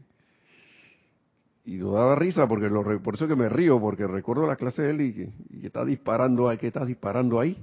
[1.66, 4.80] Y nos daba risa, porque lo, por eso que me río, porque recuerdo la clase
[4.80, 5.30] de él y que,
[5.66, 7.62] está disparando, ¿qué está disparando ahí?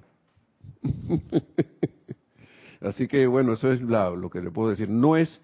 [2.82, 4.88] Así que bueno, eso es lo que le puedo decir.
[4.88, 5.42] No es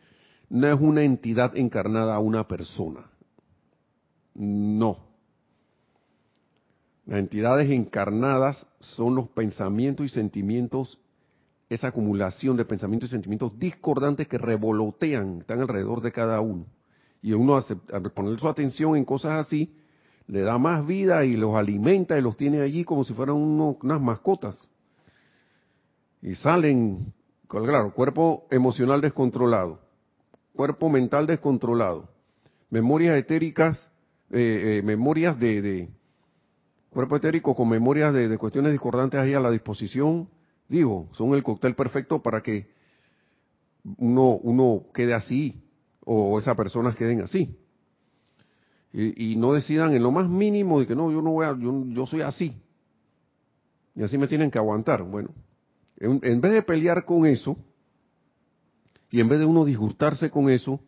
[0.50, 3.10] no es una entidad encarnada a una persona.
[4.36, 4.98] No.
[7.06, 11.00] Las entidades encarnadas son los pensamientos y sentimientos,
[11.70, 16.66] esa acumulación de pensamientos y sentimientos discordantes que revolotean, están alrededor de cada uno.
[17.22, 19.74] Y uno, al poner su atención en cosas así,
[20.28, 24.02] le da más vida y los alimenta y los tiene allí como si fueran unas
[24.02, 24.70] mascotas.
[26.22, 27.14] Y salen,
[27.48, 29.80] claro, cuerpo emocional descontrolado,
[30.54, 32.10] cuerpo mental descontrolado,
[32.70, 33.92] memorias etéricas,
[34.32, 35.90] eh, eh, memorias de,
[36.90, 40.30] cuerpo etérico con memorias de, cuestiones discordantes ahí a la disposición,
[40.70, 42.72] digo, son el cóctel perfecto para que
[43.98, 45.62] uno, uno quede así
[46.06, 47.58] o esas personas queden así.
[48.96, 51.84] Y, no decidan en lo más mínimo de que no, yo no voy a, yo,
[51.88, 52.56] yo soy así.
[53.96, 55.02] Y así me tienen que aguantar.
[55.02, 55.30] Bueno,
[55.98, 57.58] en vez de pelear con eso,
[59.14, 60.80] y en vez de uno disgustarse con eso,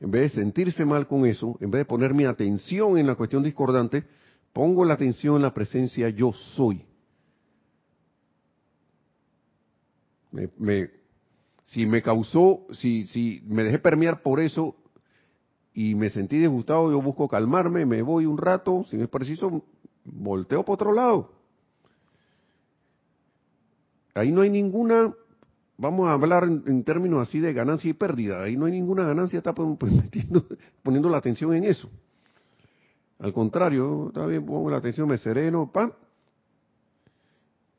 [0.00, 3.14] en vez de sentirse mal con eso, en vez de poner mi atención en la
[3.14, 4.02] cuestión discordante,
[4.52, 6.84] pongo la atención en la presencia yo soy.
[11.66, 14.74] si me causó, si, si me dejé permear por eso
[15.72, 19.64] y me sentí disgustado, yo busco calmarme, me voy un rato, si no es preciso,
[20.04, 21.30] volteo para otro lado.
[24.14, 25.14] Ahí no hay ninguna
[25.78, 28.42] vamos a hablar en, términos así de ganancia y pérdida.
[28.42, 29.54] Ahí no hay ninguna ganancia, está
[30.82, 31.88] poniendo la atención en eso.
[33.20, 35.92] Al contrario, está bien, pongo la atención, me sereno, pam.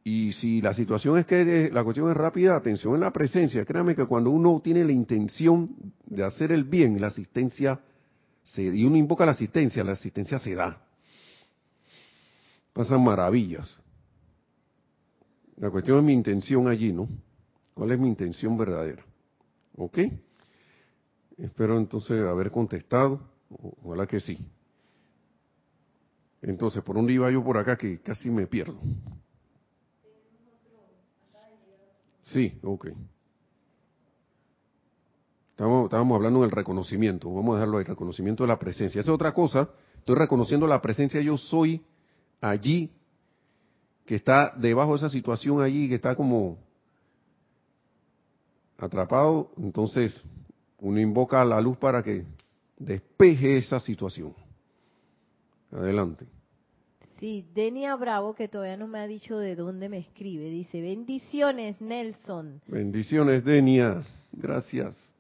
[0.04, 3.64] Y si la situación es que la cuestión es rápida, atención en la presencia.
[3.64, 5.70] Créame que cuando uno tiene la intención
[6.06, 7.80] de hacer el bien, la asistencia
[8.44, 10.82] se, y uno invoca la asistencia, la asistencia se da.
[12.74, 13.78] Pasan maravillas.
[15.58, 17.08] La cuestión es mi intención allí, ¿no?
[17.80, 19.06] ¿Cuál es mi intención verdadera?
[19.78, 20.00] ¿Ok?
[21.38, 23.22] Espero entonces haber contestado.
[23.82, 24.38] Ojalá que sí.
[26.42, 28.82] Entonces, ¿por dónde iba yo por acá que casi me pierdo?
[32.26, 32.88] Sí, ok.
[35.52, 39.00] Estábamos, estábamos hablando del reconocimiento, vamos a dejarlo ahí, reconocimiento de la presencia.
[39.00, 41.82] Esa es otra cosa, estoy reconociendo la presencia, yo soy
[42.42, 42.92] allí,
[44.06, 46.58] que está debajo de esa situación allí, que está como
[48.80, 50.24] atrapado, entonces
[50.80, 52.26] uno invoca a la luz para que
[52.78, 54.34] despeje esa situación.
[55.72, 56.26] Adelante.
[57.20, 61.80] Sí, Denia Bravo, que todavía no me ha dicho de dónde me escribe, dice, bendiciones
[61.82, 62.62] Nelson.
[62.65, 65.13] Bendiciones Denia, gracias.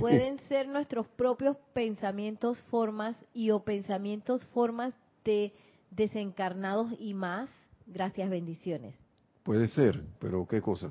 [0.00, 5.52] Pueden ser nuestros propios pensamientos formas y o pensamientos formas de
[5.90, 7.50] desencarnados y más.
[7.86, 8.94] Gracias, bendiciones.
[9.42, 10.90] Puede ser, pero ¿qué cosa?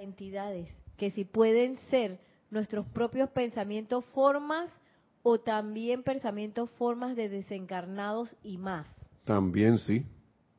[0.00, 2.18] Entidades, que si pueden ser
[2.50, 4.72] nuestros propios pensamientos formas
[5.22, 8.86] o también pensamientos, formas de desencarnados y más.
[9.26, 10.06] También sí,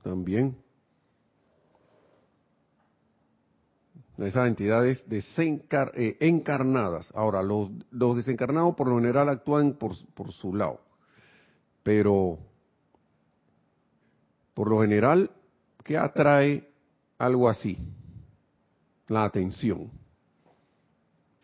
[0.04, 0.56] también.
[4.20, 7.12] Esas entidades desencar eh, encarnadas.
[7.16, 10.82] Ahora, los, los, desencarnados por lo general actúan por, por su lado,
[11.82, 12.38] pero
[14.54, 15.32] por lo general,
[15.84, 16.70] ¿qué atrae
[17.18, 17.76] algo así?
[19.12, 19.92] La atención.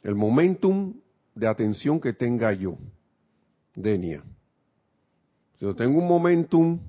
[0.01, 0.93] El momentum
[1.35, 2.77] de atención que tenga yo.
[3.75, 4.23] Denia.
[5.55, 6.79] Si yo tengo un momentum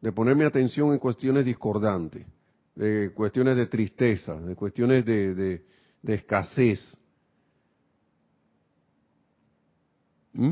[0.00, 2.26] de ponerme atención en cuestiones discordantes,
[2.74, 5.64] de cuestiones de tristeza, de cuestiones de,
[6.02, 6.80] escasez.
[10.32, 10.50] ¿Mm?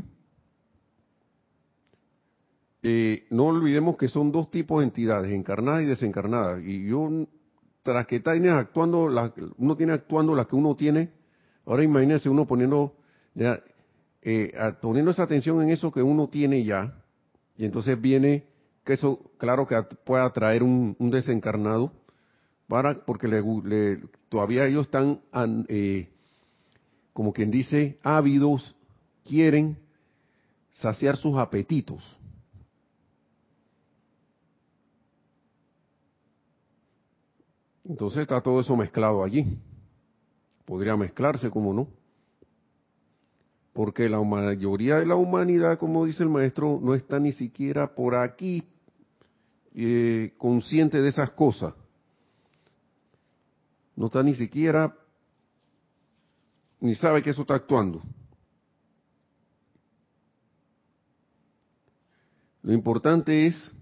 [3.31, 6.63] No olvidemos que son dos tipos de entidades, encarnadas y desencarnadas.
[6.65, 7.27] Y yo,
[7.83, 11.11] tras que tiene actuando, la, uno tiene actuando las que uno tiene,
[11.67, 12.95] ahora imagínense uno poniendo
[14.23, 16.95] eh, poniendo esa atención en eso que uno tiene ya,
[17.57, 18.45] y entonces viene
[18.85, 21.93] que eso, claro que puede atraer un, desencarnado,
[22.69, 25.21] para porque le, todavía ellos están,
[25.69, 26.09] eh,
[27.13, 28.75] como quien dice, ávidos,
[29.25, 29.77] quieren
[30.71, 32.19] saciar sus apetitos.
[37.85, 39.59] Entonces está todo eso mezclado allí.
[40.65, 41.89] Podría mezclarse, como no
[43.73, 48.15] porque la mayoría de la humanidad, como dice el maestro, no está ni siquiera por
[48.15, 48.65] aquí
[49.75, 51.75] eh, consciente de esas cosas.
[53.97, 54.95] No está ni siquiera,
[56.81, 58.03] ni sabe que eso está actuando.
[62.63, 63.75] Lo importante es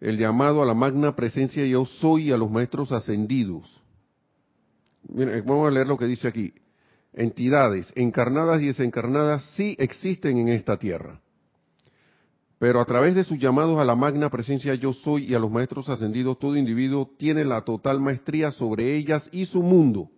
[0.00, 3.82] el llamado a la magna presencia yo soy a los maestros ascendidos.
[5.08, 6.52] Miren, vamos a leer lo que dice aquí
[7.16, 11.20] entidades encarnadas y desencarnadas sí existen en esta tierra.
[12.58, 15.50] Pero a través de sus llamados a la magna presencia yo soy y a los
[15.50, 20.00] maestros ascendidos, todo individuo tiene la total maestría sobre ellas y su mundo.
[20.00, 20.10] O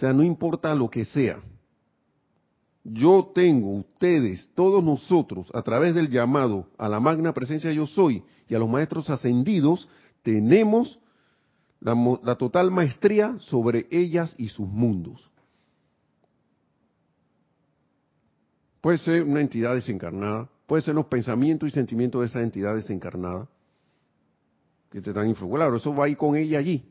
[0.00, 1.40] sea, no importa lo que sea.
[2.92, 8.22] Yo tengo, ustedes, todos nosotros, a través del llamado a la magna presencia yo soy
[8.48, 9.88] y a los maestros ascendidos,
[10.22, 10.98] tenemos
[11.80, 15.30] la, total maestría sobre ellas y sus mundos.
[18.80, 23.48] Puede ser una entidad desencarnada, puede ser los pensamientos y sentimientos de esa entidad desencarnada
[24.90, 25.76] que te están influyendo.
[25.76, 26.88] Eso va a ir con ella allí.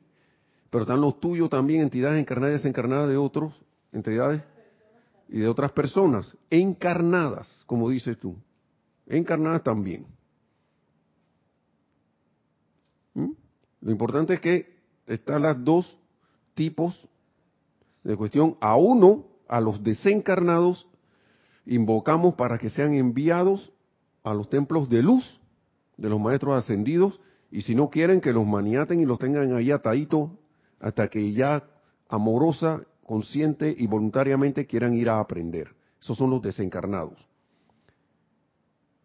[0.70, 3.54] Pero están los tuyos también, entidades encarnadas y desencarnadas de otros,
[3.94, 4.44] entidades
[5.30, 8.36] y de otras personas, encarnadas, como dices tú.
[9.08, 10.06] Encarnadas también.
[13.14, 13.32] ¿Mm?
[13.82, 15.98] Lo importante es que están las dos
[16.54, 17.08] tipos
[18.04, 18.58] de cuestión.
[18.62, 20.88] A uno, a los desencarnados,
[21.66, 23.72] invocamos para que sean enviados
[24.24, 25.40] a los templos de luz
[25.98, 27.20] de los maestros ascendidos,
[27.52, 30.30] y si no quieren que los maniaten y los tengan ahí ataditos
[30.80, 31.64] hasta que ya
[32.08, 35.74] amorosa, consciente y voluntariamente quieran ir a aprender.
[36.00, 37.18] Esos son los desencarnados.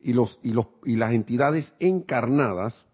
[0.00, 2.84] Y, los, y, los, y las entidades encarnadas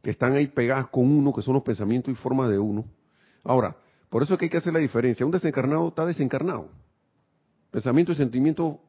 [0.00, 2.84] que están ahí pegadas con uno, que son los pensamientos y formas de uno.
[3.42, 3.76] Ahora,
[4.08, 5.26] por eso es que hay que hacer la diferencia.
[5.26, 6.68] Un desencarnado está desencarnado.
[7.72, 8.80] Pensamiento y sentimiento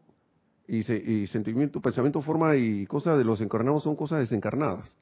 [0.67, 0.83] y,
[1.25, 4.95] sentimiento, pensamiento, forma y cosas de los encarnados son cosas desencarnadas.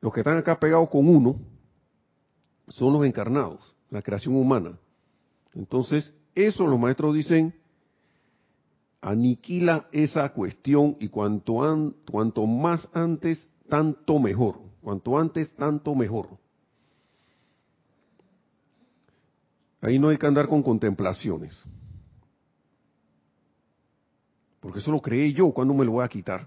[0.00, 1.38] Los que están acá pegados con uno
[2.66, 4.78] son los encarnados, la creación humana.
[5.54, 7.54] Entonces, eso los maestros dicen,
[9.00, 11.60] aniquila esa cuestión y cuanto,
[12.10, 14.60] cuanto más antes tanto mejor.
[14.80, 16.28] Cuanto antes, tanto mejor.
[19.82, 21.62] Ahí no hay que andar con contemplaciones.
[24.60, 26.46] Porque eso lo creé yo, cuando me lo voy a quitar?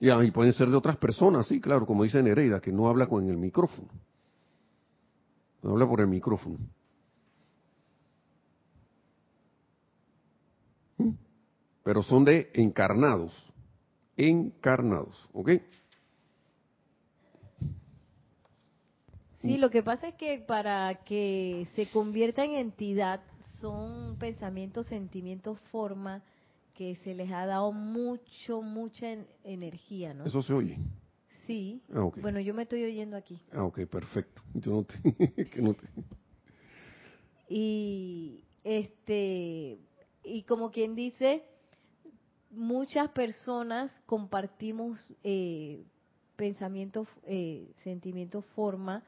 [0.00, 3.28] Y, pueden ser de otras personas, sí, claro, como dice Nereida, que no habla con
[3.28, 3.88] el micrófono.
[5.62, 6.56] No habla por el micrófono.
[10.96, 11.10] ¿Mm?
[11.84, 13.46] Pero son de encarnados.
[14.16, 15.50] Encarnados, ¿ok?
[19.42, 23.20] Sí, lo que pasa es que para que se convierta en entidad
[23.60, 26.22] son pensamientos, sentimientos, forma
[26.80, 29.06] que se les ha dado mucho, mucha
[29.44, 30.24] energía, ¿no?
[30.24, 30.78] Eso se oye.
[31.46, 31.82] Sí.
[31.92, 33.38] Ah, bueno, yo me estoy oyendo aquí.
[33.52, 34.40] Ah, ok, perfecto.
[34.54, 35.86] Yo no te, que no te...
[37.50, 39.78] Y este
[40.24, 41.44] y como quien dice,
[42.50, 45.84] muchas personas compartimos eh,
[46.36, 49.04] pensamientos, eh, sentimientos, forma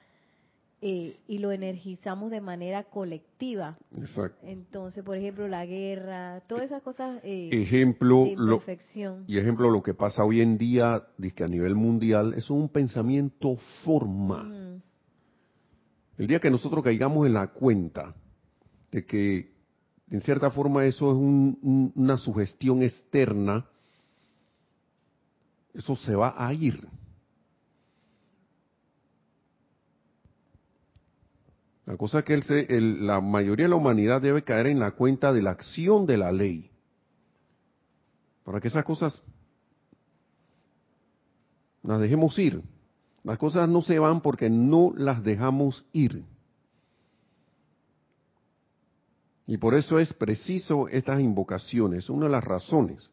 [0.84, 3.78] eh, y lo energizamos de manera colectiva.
[3.96, 4.44] Exacto.
[4.44, 7.20] Entonces, por ejemplo, la guerra, todas esas cosas.
[7.22, 8.60] Eh, ejemplo, lo,
[9.28, 11.04] y ejemplo, lo que pasa hoy en día,
[11.36, 13.54] que a nivel mundial, es un pensamiento
[13.84, 14.80] forma.
[16.18, 18.16] El día que nosotros caigamos en la cuenta
[18.90, 19.52] de que,
[20.10, 21.16] en cierta forma, eso es
[21.94, 23.66] una sugestión externa,
[25.74, 26.88] eso se va a ir.
[31.86, 35.42] La cosa es que la mayoría de la humanidad debe caer en la cuenta de
[35.42, 36.70] la acción de la ley.
[38.44, 39.20] Para que esas cosas
[41.82, 42.62] las dejemos ir.
[43.24, 46.24] Las cosas no se van porque no las dejamos ir.
[49.46, 53.10] Y por eso es preciso estas invocaciones, una de las razones.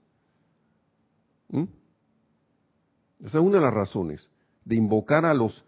[1.52, 4.30] Esa es una de las razones
[4.64, 5.66] de invocar a los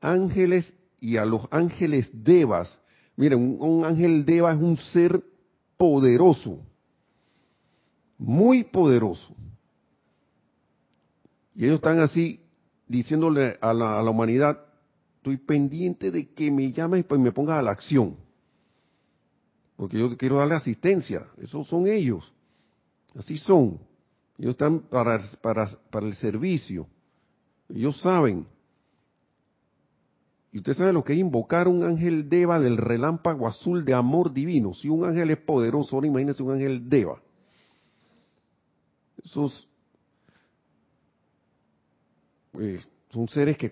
[0.00, 0.72] ángeles
[1.06, 2.80] y a los ángeles devas.
[3.14, 5.22] Miren, un, ángel deva es un ser
[5.76, 6.58] poderoso,
[8.18, 9.32] muy poderoso.
[11.54, 12.40] Y ellos están así
[12.88, 14.58] diciéndole a la, a la humanidad,
[15.18, 18.16] estoy pendiente de que me llames y me pongas a la acción.
[19.76, 21.24] Porque yo quiero darle asistencia.
[21.40, 22.32] Esos son ellos.
[23.14, 23.78] Así son.
[24.38, 26.88] Ellos están para, para, para el servicio.
[27.68, 28.44] Ellos saben.
[30.56, 34.32] Y usted sabe lo que es invocar un ángel Deva del relámpago azul de amor
[34.32, 34.72] divino.
[34.72, 37.20] Si un ángel es poderoso, ahora imagínese un ángel Deva.
[39.22, 39.68] Esos
[42.52, 43.70] pues, son seres que,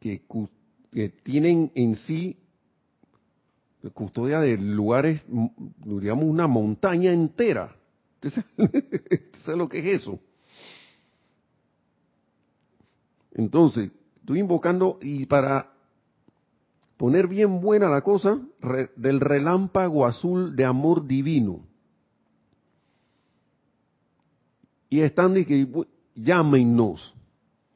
[0.00, 2.38] que, tienen en sí
[3.92, 7.76] custodia de lugares, digamos, una montaña entera.
[8.22, 8.42] ¿Usted
[9.44, 10.18] sabe lo que es eso?
[13.32, 13.90] Entonces,
[14.22, 15.73] estoy invocando y para
[16.96, 18.40] poner bien buena la cosa,
[18.96, 21.66] del relámpago azul de amor divino.
[24.88, 25.66] Y están de que
[26.14, 27.14] llámenos.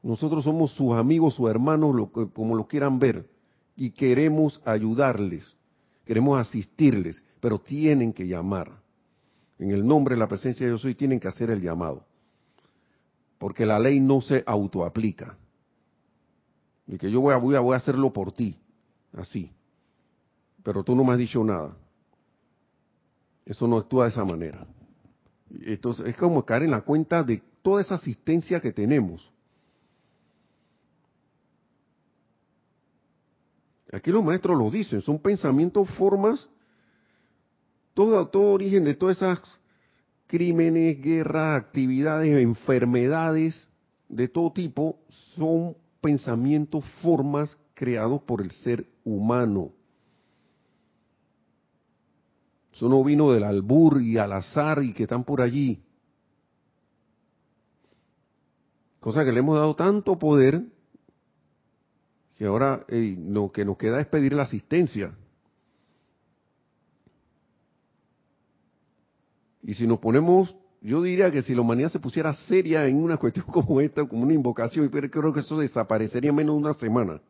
[0.03, 3.29] Nosotros somos sus amigos, sus hermanos, como lo quieran ver,
[3.75, 5.57] y queremos ayudarles,
[6.05, 8.81] queremos asistirles, pero tienen que llamar.
[9.59, 12.05] En el nombre de la presencia de Dios soy, tienen que hacer el llamado.
[13.39, 15.37] Porque la ley no se autoaplica.
[16.87, 18.57] Y que yo voy a, voy a hacerlo por ti
[19.13, 19.51] así.
[20.63, 21.77] Pero tú no me has dicho nada.
[23.45, 24.67] Eso no actúa de esa manera.
[25.51, 29.31] Entonces es como caer en la cuenta de toda esa asistencia que tenemos.
[33.91, 36.47] Aquí los maestros lo dicen, son pensamientos, formas,
[37.95, 39.41] todo, todo origen de todas esas
[40.27, 43.67] crímenes, guerras, actividades, enfermedades
[44.09, 44.99] de todo tipo,
[45.35, 49.71] son pensamientos, formas creados por el ser humano.
[52.73, 55.81] Eso no vino del albur y al azar y que están por allí.
[58.99, 60.65] Cosa que le hemos dado tanto poder
[62.35, 65.17] que ahora lo que nos queda es pedir la asistencia.
[69.63, 73.19] Y si nos ponemos, yo diría que si la humanidad se pusiera seria en una
[73.19, 77.21] cuestión como esta, como una invocación, creo que eso desaparecería menos de una semana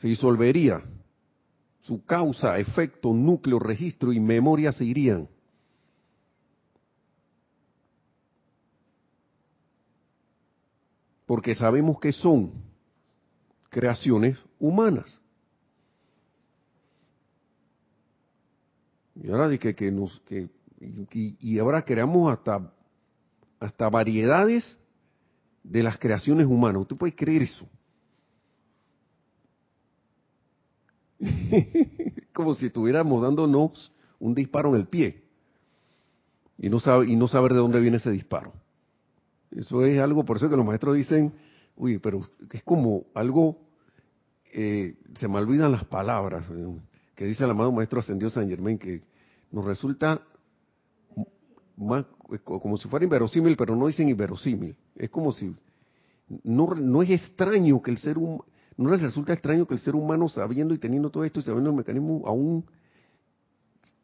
[0.00, 0.82] se disolvería.
[1.82, 5.28] Su causa, efecto, núcleo, registro y memoria se irían.
[11.26, 12.52] Porque sabemos que son
[13.68, 15.20] creaciones humanas.
[19.14, 20.48] Y ahora de que, nos que
[20.80, 22.72] y, y, ahora creamos hasta
[23.60, 24.78] hasta variedades
[25.62, 26.80] de las creaciones humanas.
[26.80, 27.68] ¿Usted puede creer eso?
[32.32, 35.22] Como si estuviéramos dándonos un disparo en el pie
[36.58, 38.52] y no, y no saber de dónde viene ese disparo.
[39.50, 41.32] Eso es algo, por eso que los maestros dicen,
[41.76, 42.20] uy, pero
[42.52, 43.58] es como algo,
[44.52, 46.76] eh, se me olvidan las palabras, eh,
[47.16, 49.02] que dice el amado maestro ascendido San Germain, que
[49.50, 50.22] nos resulta
[51.76, 52.04] más,
[52.44, 54.76] como si fuera inverosímil, pero no dicen inverosímil.
[54.96, 55.54] Es como si,
[56.44, 58.44] no, no es extraño que el ser humano,
[58.80, 61.68] no les resulta extraño que el ser humano sabiendo y teniendo todo esto y sabiendo
[61.68, 62.64] el mecanismo aún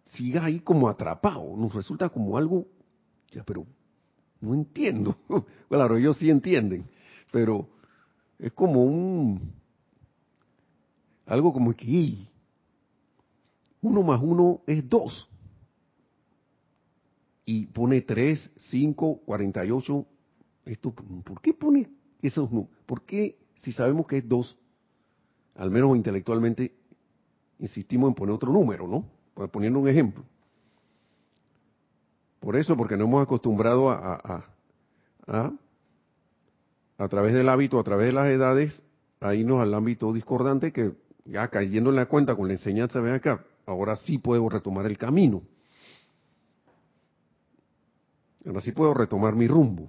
[0.05, 1.57] siga ahí como atrapado.
[1.57, 2.67] Nos resulta como algo,
[3.33, 3.67] ya, pero
[4.39, 5.17] no entiendo.
[5.71, 6.85] claro, ellos sí entienden,
[7.33, 7.71] pero
[8.39, 9.51] es como un,
[11.25, 12.29] algo como que
[13.81, 15.27] uno más uno es dos.
[17.47, 20.05] Y pone tres, cinco, cuarenta y ocho.
[20.67, 21.89] Esto, ¿por qué pone
[22.21, 22.77] esos números?
[22.85, 24.57] ¿Por qué si sabemos que es dos,
[25.57, 26.73] al menos intelectualmente,
[27.59, 29.05] insistimos en poner otro número, ¿no?
[29.35, 30.25] Pues, poniendo un ejemplo.
[32.41, 34.45] Por eso, porque no hemos acostumbrado a,
[35.27, 35.53] a,
[36.99, 38.83] a, través del hábito, a través de las edades,
[39.21, 40.93] a irnos al ámbito discordante que
[41.25, 44.97] ya cayendo en la cuenta con la enseñanza, ven acá, ahora sí puedo retomar el
[44.97, 45.43] camino.
[48.47, 49.89] Ahora sí puedo retomar mi rumbo.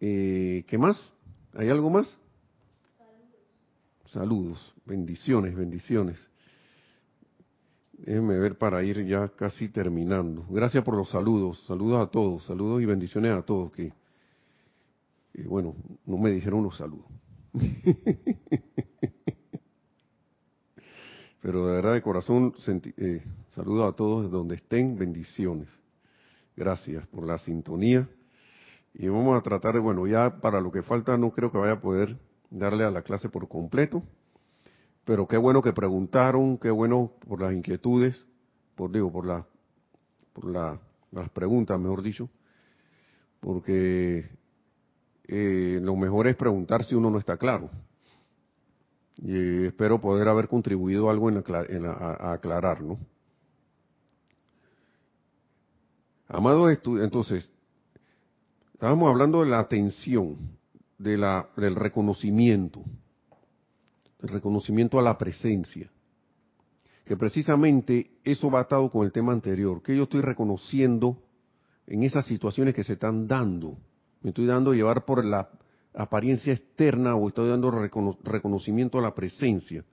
[0.00, 1.14] Eh, ¿Qué más?
[1.54, 2.16] ¿Hay algo más?
[4.06, 6.26] Saludos, bendiciones, bendiciones.
[7.92, 10.46] Déjenme ver para ir ya casi terminando.
[10.48, 13.92] Gracias por los saludos, saludos a todos, saludos y bendiciones a todos que,
[15.44, 15.76] bueno,
[16.06, 17.06] no me dijeron los saludos.
[21.42, 22.54] Pero de verdad de corazón,
[22.96, 25.68] eh, saludos a todos donde estén, bendiciones.
[26.56, 28.08] Gracias por la sintonía.
[28.94, 31.74] Y vamos a tratar de, bueno, ya para lo que falta no creo que vaya
[31.74, 32.18] a poder
[32.50, 34.02] darle a la clase por completo,
[35.04, 38.26] pero qué bueno que preguntaron, qué bueno por las inquietudes,
[38.74, 39.46] por digo, por la,
[40.32, 40.78] por la,
[41.10, 42.28] las preguntas, mejor dicho,
[43.40, 44.30] porque
[45.24, 47.70] eh, lo mejor es preguntar si uno no está claro.
[49.16, 51.42] Y espero poder haber contribuido algo en,
[51.86, 52.98] a, aclarar, ¿no?
[56.28, 57.52] Amados entonces,
[58.82, 60.58] estábamos hablando de la atención,
[60.98, 62.82] de la, del reconocimiento,
[64.20, 65.88] el reconocimiento a la presencia.
[67.04, 71.16] Que precisamente eso va atado con el tema anterior, que yo estoy reconociendo
[71.86, 73.78] en esas situaciones que se están dando.
[74.20, 75.48] Me estoy dando llevar por la
[75.94, 79.84] apariencia externa o estoy dando reconocimiento a la presencia.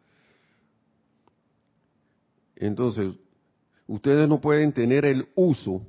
[2.56, 3.14] Entonces,
[3.86, 5.86] ustedes no pueden tener el uso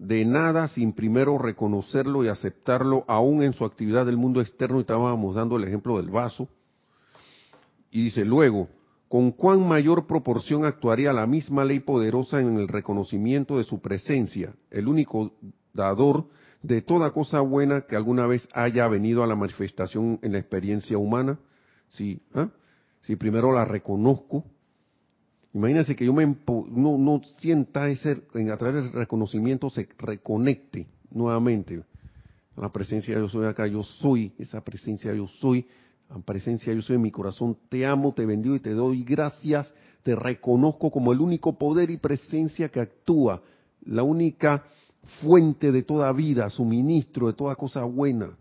[0.00, 4.78] de nada sin primero reconocerlo y aceptarlo aún en su actividad del mundo externo.
[4.78, 6.48] Y estábamos dando el ejemplo del vaso
[7.90, 8.68] y dice luego,
[9.08, 14.54] ¿con cuán mayor proporción actuaría la misma ley poderosa en el reconocimiento de su presencia,
[14.70, 15.32] el único
[15.74, 16.24] dador
[16.62, 20.96] de toda cosa buena que alguna vez haya venido a la manifestación en la experiencia
[20.96, 21.38] humana?
[21.90, 22.48] Si, ¿ah?
[23.00, 24.46] si primero la reconozco,
[25.52, 28.22] imagínense que yo me no, no sienta ese,
[28.52, 31.82] a través del reconocimiento se reconecte nuevamente
[32.56, 35.66] a la presencia de yo soy acá, yo soy esa presencia, yo soy
[36.24, 39.72] presencia yo soy en mi corazón, te amo, te bendigo y te doy gracias,
[40.02, 43.42] te reconozco como el único poder y presencia que actúa,
[43.86, 44.64] la única
[45.22, 48.36] fuente de toda vida, suministro de toda cosa buena.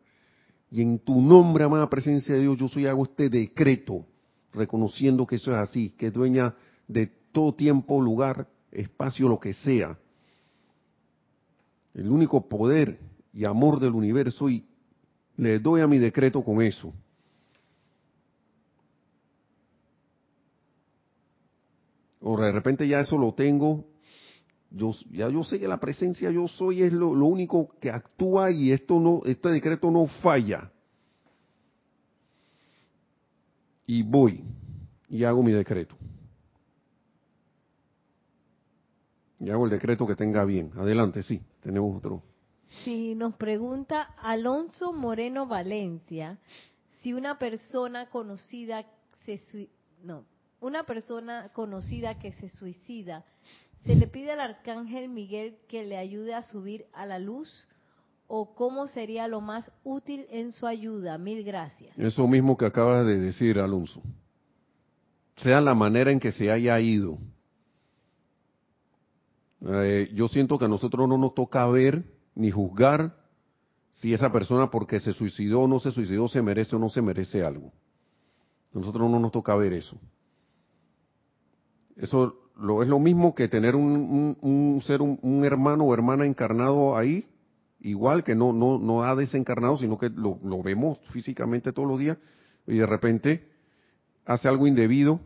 [0.72, 4.06] Y en tu nombre, amada presencia de Dios, yo soy hago este decreto,
[4.52, 6.56] reconociendo que eso es así, que es dueña
[6.90, 9.98] de todo tiempo, lugar, espacio, lo que sea.
[11.94, 13.00] El único poder
[13.32, 14.66] y amor del universo y
[15.38, 16.94] le doy a mi decreto con eso.
[22.22, 23.86] o de repente ya eso lo tengo,
[24.72, 28.72] yo, ya yo sé que la presencia yo soy es lo, único que actúa y
[28.72, 30.72] esto no, este decreto no falla.
[33.88, 34.44] Y voy
[35.10, 35.96] y hago mi decreto.
[39.40, 40.72] Y hago el decreto que tenga bien.
[40.76, 42.22] Adelante, sí, tenemos otro.
[42.84, 46.38] Sí, nos pregunta Alonso Moreno Valencia
[47.02, 48.86] si una persona conocida
[49.26, 49.42] se
[50.04, 50.26] no,
[50.60, 53.26] una persona conocida que se suicida,
[53.86, 57.50] ¿se le pide al arcángel Miguel que le ayude a subir a la luz?
[58.28, 61.18] ¿O cómo sería lo más útil en su ayuda?
[61.18, 61.98] Mil gracias.
[61.98, 64.04] Eso mismo que acabas de decir, Alonso.
[65.38, 67.18] Sea la manera en que se haya ido.
[69.66, 72.04] Eh, yo siento que a nosotros no nos toca ver
[72.36, 73.18] ni juzgar
[73.92, 77.02] si esa persona porque se suicidó o no se suicidó se merece o no se
[77.02, 77.74] merece algo.
[78.74, 80.00] A nosotros no nos toca ver eso.
[81.98, 86.96] Eso lo, es lo mismo que tener un, un, ser, un, hermano o hermana encarnado
[86.96, 87.28] ahí,
[87.82, 92.00] igual que no, no, no ha desencarnado, sino que lo, lo vemos físicamente todos los
[92.00, 92.18] días,
[92.68, 93.50] y de repente
[94.26, 95.20] hace algo indebido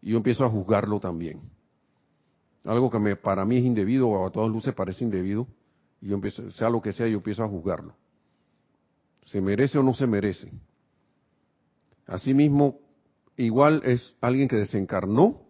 [0.00, 1.40] y yo empiezo a juzgarlo también.
[2.64, 5.46] Algo que me, para mí es indebido o a todas luces parece indebido,
[6.00, 7.94] y yo empiezo, sea lo que sea, yo empiezo a juzgarlo.
[9.24, 10.50] ¿Se merece o no se merece?
[12.06, 12.78] Asimismo,
[13.36, 15.42] igual es alguien que desencarnó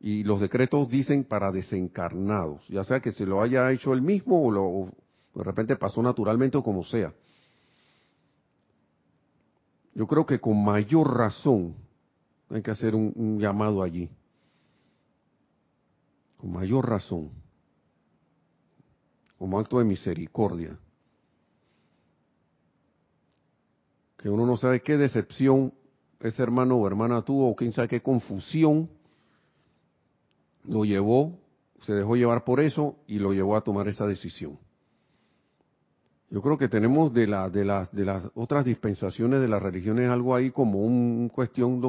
[0.00, 4.44] y los decretos dicen para desencarnados, ya sea que se lo haya hecho él mismo
[4.44, 4.92] o, lo,
[5.34, 7.12] de repente pasó naturalmente o como sea.
[9.94, 11.74] Yo creo que con mayor razón
[12.50, 14.10] hay que hacer un, llamado allí.
[16.44, 17.30] Mayor razón.
[19.38, 20.78] Como acto de misericordia.
[24.16, 25.72] Que uno no sabe qué decepción
[26.20, 28.88] ese hermano o hermana tuvo, o quién sabe qué confusión
[30.64, 31.38] lo llevó,
[31.82, 34.58] se dejó llevar por eso y lo llevó a tomar esa decisión.
[36.30, 40.10] Yo creo que tenemos de, la, de, las, de las otras dispensaciones de las religiones
[40.10, 41.80] algo ahí como un cuestión,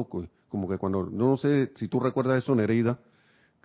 [0.48, 2.98] como que cuando, no sé si tú recuerdas eso, Nereida,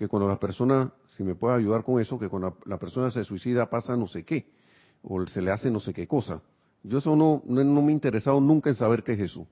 [0.01, 3.23] que cuando la persona, si me puede ayudar con eso, que cuando la, persona se
[3.23, 4.47] suicida pasa no sé qué,
[5.03, 6.41] o se le hace no sé qué cosa.
[6.81, 9.45] Yo eso no, no, me he interesado nunca en saber qué es eso.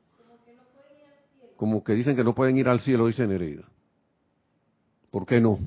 [1.56, 3.70] Como que dicen que no pueden ir al cielo, dice Nereida.
[5.12, 5.60] ¿Por qué no?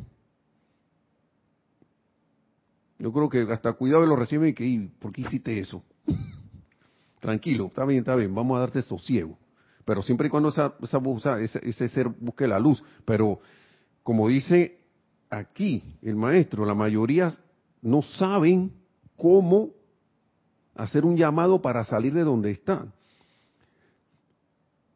[2.99, 5.85] Yo creo que hasta cuidado lo reciben y que, ¿por qué hiciste eso?
[7.21, 9.39] Tranquilo, está bien, está bien, vamos a darte sosiego.
[9.85, 12.83] Pero siempre y cuando esa, esa, ese, ese ser busque la luz.
[13.05, 13.39] Pero
[14.03, 14.79] como dice
[15.31, 17.33] aquí el maestro, la mayoría
[17.81, 18.73] no saben
[19.17, 19.71] cómo
[20.75, 22.93] hacer un llamado para salir de donde están.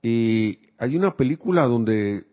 [0.03, 2.27] Y hay una película donde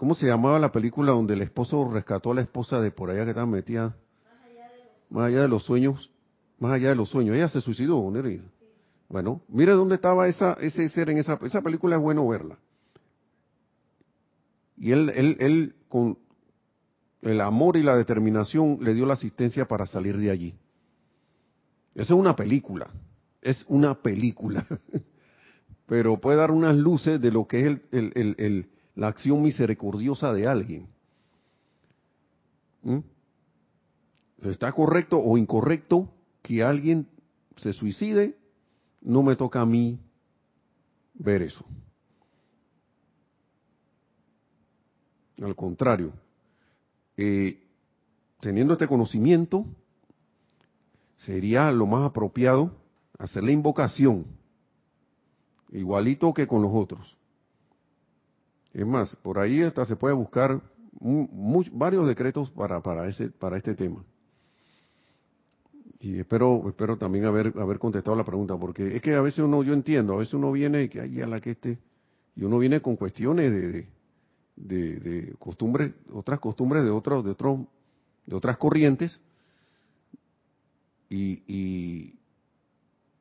[0.00, 3.24] ¿Cómo se llamaba la película donde el esposo rescató a la esposa de por allá
[3.24, 3.94] que estaba metida?
[5.10, 6.10] Más allá de los sueños.
[6.58, 7.36] Más allá de los sueños.
[7.36, 8.44] Ella se suicidó, Nerida.
[9.10, 12.56] Bueno, mire dónde estaba esa, ese ser en esa, esa película, es bueno verla.
[14.80, 16.18] Y él, él, él, con
[17.20, 20.54] el amor y la determinación, le dio la asistencia para salir de allí.
[21.94, 22.88] Esa es una película.
[23.42, 24.66] Es una película.
[25.86, 30.46] Pero puede dar unas luces de lo que es el, el, la acción misericordiosa de
[30.46, 30.88] alguien.
[32.82, 33.00] ¿Mm?
[34.44, 36.10] ¿Está correcto o incorrecto
[36.40, 37.06] que alguien
[37.58, 38.34] se suicide?
[39.02, 40.00] No me toca a mí
[41.12, 41.66] ver eso.
[45.40, 46.12] Al contrario,
[47.16, 47.62] eh,
[48.40, 49.64] teniendo este conocimiento,
[51.16, 52.72] sería lo más apropiado
[53.18, 54.26] hacer la invocación,
[55.70, 57.16] igualito que con los otros.
[58.72, 60.60] Es más, por ahí hasta se puede buscar
[61.72, 64.04] varios decretos para, para, ese, para este tema.
[66.00, 69.62] Y espero, espero también haber, haber contestado la pregunta, porque es que a veces uno,
[69.62, 71.78] yo entiendo, a veces uno viene y que hay a la que esté,
[72.36, 73.88] y uno viene con cuestiones de, de,
[74.66, 77.60] de, costumbres, otras costumbres de otros, de otros,
[78.26, 79.20] de otras corrientes,
[81.08, 82.18] y, y,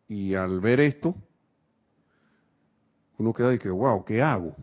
[0.08, 1.16] y al ver esto,
[3.18, 4.56] uno queda de que, wow, ¿qué hago?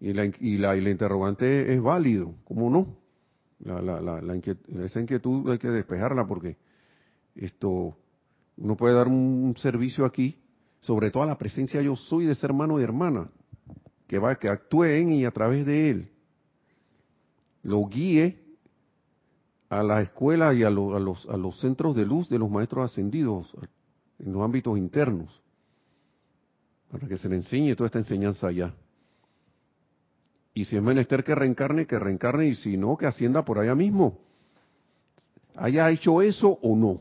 [0.00, 2.96] Y la, y la, y la interrogante es válido, ¿cómo no?
[3.60, 4.34] La, la, la,
[4.84, 6.56] esa inquietud hay que despejarla porque
[7.34, 7.96] esto
[8.56, 10.36] uno puede dar un, servicio aquí,
[10.80, 13.30] sobre todo a la presencia yo soy de ese hermano y hermana,
[14.14, 16.08] que va, que actúe en y a través de él,
[17.64, 18.38] lo guíe
[19.68, 22.92] a la escuela y a, a, los, a los centros de luz de los maestros
[22.92, 23.52] ascendidos
[24.20, 25.42] en los ámbitos internos,
[26.92, 28.72] para que se le enseñe toda esta enseñanza allá.
[30.54, 33.74] Y si es menester que reencarne, que reencarne, y si no, que ascienda por allá
[33.74, 34.20] mismo.
[35.56, 37.00] Haya hecho eso o no.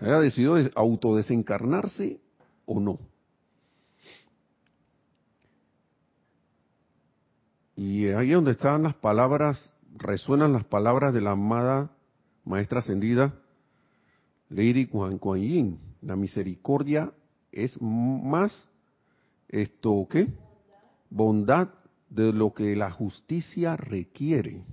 [0.00, 2.18] Haya decidido autodesencarnarse
[2.66, 3.11] o no.
[7.76, 11.90] Y ahí donde están las palabras, resuenan las palabras de la amada
[12.44, 13.34] maestra ascendida,
[14.48, 15.78] Lady Kuan Kuan Yin.
[16.02, 17.12] La misericordia
[17.52, 18.68] es más,
[19.48, 20.28] esto, ¿qué?
[21.12, 21.68] bondad
[22.08, 24.64] de lo que la justicia requiere.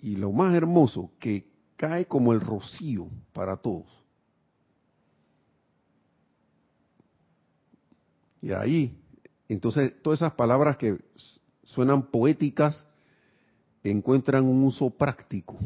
[0.00, 4.05] Y lo más hermoso, que cae como el rocío para todos.
[8.46, 8.96] Y ahí,
[9.48, 10.96] entonces, todas esas palabras que
[11.64, 12.86] suenan poéticas
[13.82, 15.56] encuentran un uso práctico.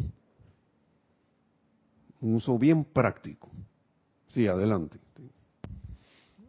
[2.23, 3.51] Un uso bien práctico.
[4.29, 4.99] Sí, adelante.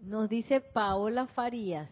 [0.04, 1.90] Nos dice Paola Farías.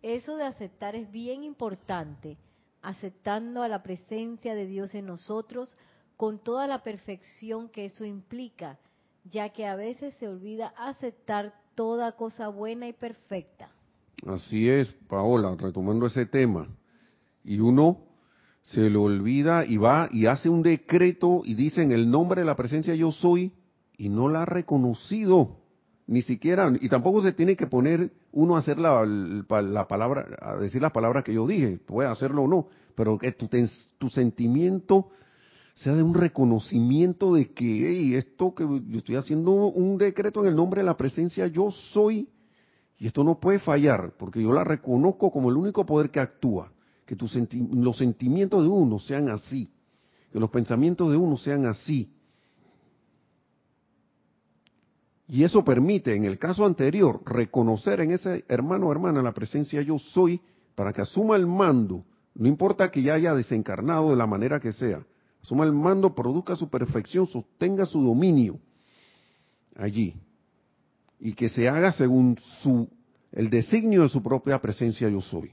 [0.00, 2.36] Eso de aceptar es bien importante,
[2.82, 5.76] aceptando a la presencia de Dios en nosotros
[6.16, 8.78] con toda la perfección que eso implica,
[9.24, 13.70] ya que a veces se olvida aceptar toda cosa buena y perfecta.
[14.26, 16.66] Así es, Paola, retomando ese tema.
[17.44, 18.00] Y uno
[18.62, 22.46] se le olvida y va y hace un decreto y dice en el nombre de
[22.46, 23.52] la presencia yo soy
[23.96, 25.58] y no la ha reconocido,
[26.08, 30.56] ni siquiera, y tampoco se tiene que poner uno a hacer la, la palabra, a
[30.56, 33.48] decir las palabras que yo dije, puede hacerlo o no, pero que tu,
[33.98, 35.10] tu sentimiento
[35.76, 40.56] sea de un reconocimiento de que esto que yo estoy haciendo un decreto en el
[40.56, 42.28] nombre de la presencia yo soy
[42.98, 46.72] y esto no puede fallar porque yo la reconozco como el único poder que actúa.
[47.04, 49.70] Que los sentimientos de uno sean así.
[50.32, 52.10] Que los pensamientos de uno sean así.
[55.28, 59.82] Y eso permite en el caso anterior reconocer en ese hermano o hermana la presencia
[59.82, 60.40] yo soy
[60.74, 62.04] para que asuma el mando
[62.34, 65.04] no importa que ya haya desencarnado de la manera que sea
[65.46, 68.58] Suma el mando, produzca su perfección, sostenga su dominio
[69.76, 70.16] allí.
[71.20, 72.88] Y que se haga según su,
[73.30, 75.52] el designio de su propia presencia yo soy.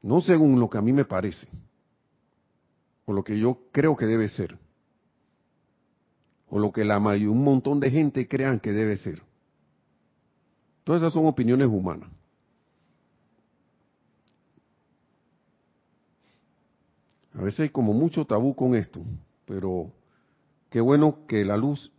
[0.00, 1.48] No según lo que a mí me parece.
[3.04, 4.58] O lo que yo creo que debe ser.
[6.48, 9.22] O lo que la un montón de gente crean que debe ser.
[10.82, 12.08] Todas esas son opiniones humanas.
[17.40, 19.00] A veces hay como mucho tabú con esto,
[19.46, 19.90] pero
[20.68, 21.90] qué bueno que la luz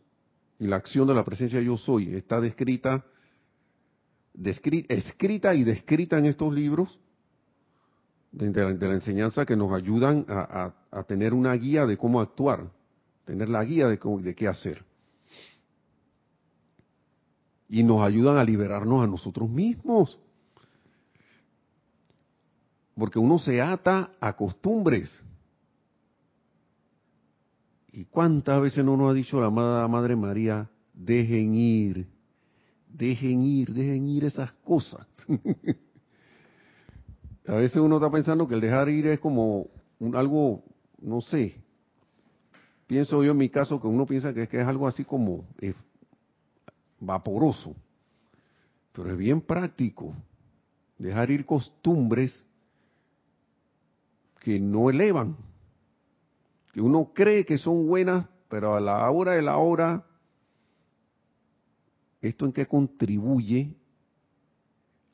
[0.60, 3.04] y la acción de la presencia yo soy está descrita,
[4.36, 7.00] escrita y descrita en estos libros
[8.32, 10.76] de, la, enseñanza que nos ayudan a,
[11.08, 12.70] tener una guía de cómo actuar,
[13.26, 14.86] tener la guía de, de qué hacer.
[17.68, 20.20] Y nos ayudan a liberarnos a nosotros mismos
[22.94, 25.24] porque uno se ata a costumbres.
[27.92, 32.08] ¿Y cuántas veces no nos ha dicho la amada Madre María, dejen ir,
[32.88, 35.06] dejen ir, dejen ir esas cosas?
[37.48, 39.68] a veces uno está pensando que el dejar ir es como
[40.14, 40.64] algo,
[41.02, 41.62] no sé,
[42.88, 45.46] pienso yo en mi caso que uno piensa que es, que es algo así como
[45.60, 45.74] eh,
[47.00, 47.76] vaporoso,
[48.94, 50.16] pero es bien práctico.
[50.98, 52.46] Dejar ir costumbres
[54.40, 55.36] que no elevan,
[56.72, 60.06] que uno cree que son buenas, pero a la hora de la hora,
[62.22, 63.76] ¿esto en qué contribuye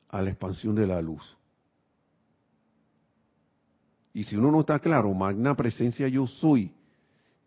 [0.08, 1.36] a la expansión de la luz?
[4.14, 6.72] Y si uno no está claro, magna presencia yo soy,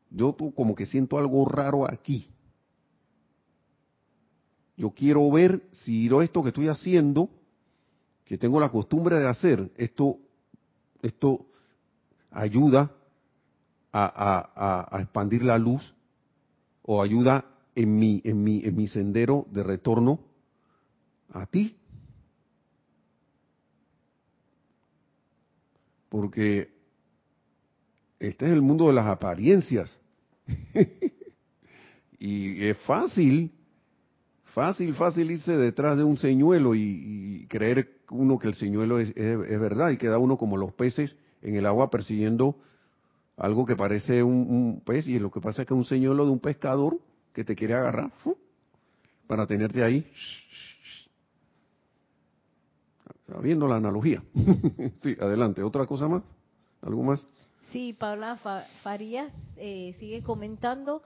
[0.10, 2.28] yo como que siento algo raro aquí.
[4.78, 7.30] Yo quiero ver si esto que estoy haciendo,
[8.26, 10.18] que tengo la costumbre de hacer, esto,
[11.02, 11.46] esto
[12.32, 12.92] ayuda
[13.94, 15.94] a, expandir la luz
[16.82, 20.20] o ayuda en mi, en, mi, en mi sendero de retorno
[21.30, 21.78] a ti.
[26.10, 26.70] Porque
[28.20, 29.98] este es el mundo de las apariencias.
[32.20, 33.52] y es fácil,
[34.54, 39.60] fácil, fácil irse detrás de un señuelo y, creer uno que el señuelo es, es,
[39.60, 42.58] verdad y queda uno como los peces en el agua persiguiendo
[43.38, 46.32] algo que parece un, pez y lo que pasa es que es un señuelo de
[46.32, 47.00] un pescador
[47.34, 48.12] que te quiere agarrar
[49.28, 50.06] para tenerte ahí.
[53.42, 54.22] Viendo la analogía.
[55.02, 55.64] sí, adelante.
[55.64, 56.22] ¿Otra cosa más?
[56.82, 57.26] ¿Algo más?
[57.72, 58.38] Sí, Paula
[58.84, 61.02] Farías eh, sigue comentando,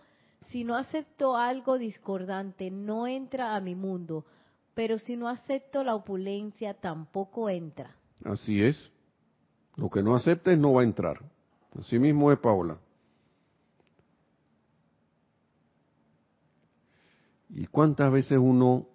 [0.48, 4.26] si no acepto algo discordante, no entra a mi mundo,
[4.74, 7.96] pero si no acepto la opulencia, tampoco entra.
[8.24, 8.92] Así es.
[9.76, 11.20] Lo que no aceptes no va a entrar.
[11.80, 12.78] Así mismo es Paula.
[17.50, 18.88] ¿Y cuántas veces uno,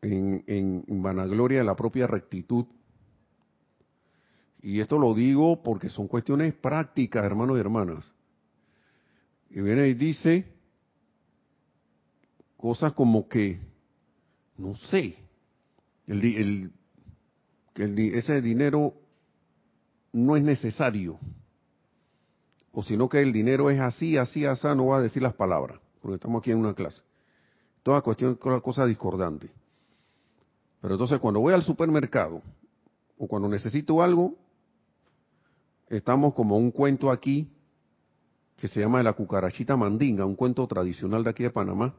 [0.00, 2.66] en, en, vanagloria de la propia rectitud,
[4.60, 8.12] y esto lo digo porque son cuestiones prácticas, hermanos y hermanas,
[9.50, 10.46] y viene y dice
[12.56, 13.60] cosas como que,
[14.56, 15.16] no sé,
[16.06, 16.72] el,
[17.74, 18.94] que ese dinero
[20.12, 21.18] no es necesario.
[22.72, 25.78] O sino que el dinero es así, así, así, no va a decir las palabras,
[26.00, 27.02] porque estamos aquí en una clase.
[27.82, 29.50] Toda cuestión, toda cosa discordante.
[30.80, 32.42] Pero entonces cuando voy al supermercado,
[33.18, 34.34] o cuando necesito algo,
[35.88, 37.48] estamos como un cuento aquí,
[38.56, 41.94] que se llama la cucarachita mandinga, un cuento tradicional de aquí de Panamá,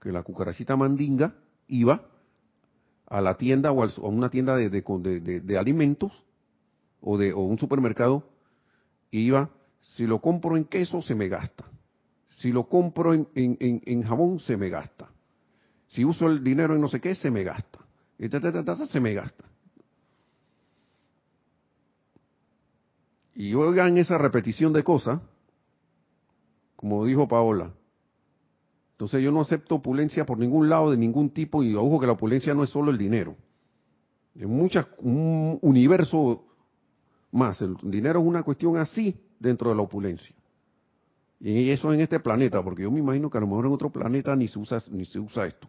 [0.00, 1.34] que la cucarachita mandinga
[1.68, 2.02] iba
[3.06, 6.12] a la tienda o a una tienda de, de, alimentos
[7.00, 8.24] o de un supermercado
[9.10, 9.50] iba,
[9.94, 11.64] si lo compro en queso se me gasta,
[12.26, 15.08] si lo compro en, en, en, jabón se me gasta,
[15.86, 17.78] si uso el dinero en no sé qué se me gasta,
[18.18, 19.44] y se me gasta.
[23.34, 25.20] Y oigan esa repetición de cosas,
[26.74, 27.72] como dijo Paola,
[28.92, 32.14] entonces yo no acepto opulencia por ningún lado, de ningún tipo, y ojo que la
[32.14, 33.36] opulencia no es solo el dinero.
[34.34, 36.47] Es muchas, un universo
[37.38, 37.62] más.
[37.62, 40.34] El dinero es una cuestión así dentro de la opulencia.
[41.40, 43.90] Y eso en este planeta, porque yo me imagino que a lo mejor en otro
[43.90, 45.68] planeta ni se usa, ni se usa esto.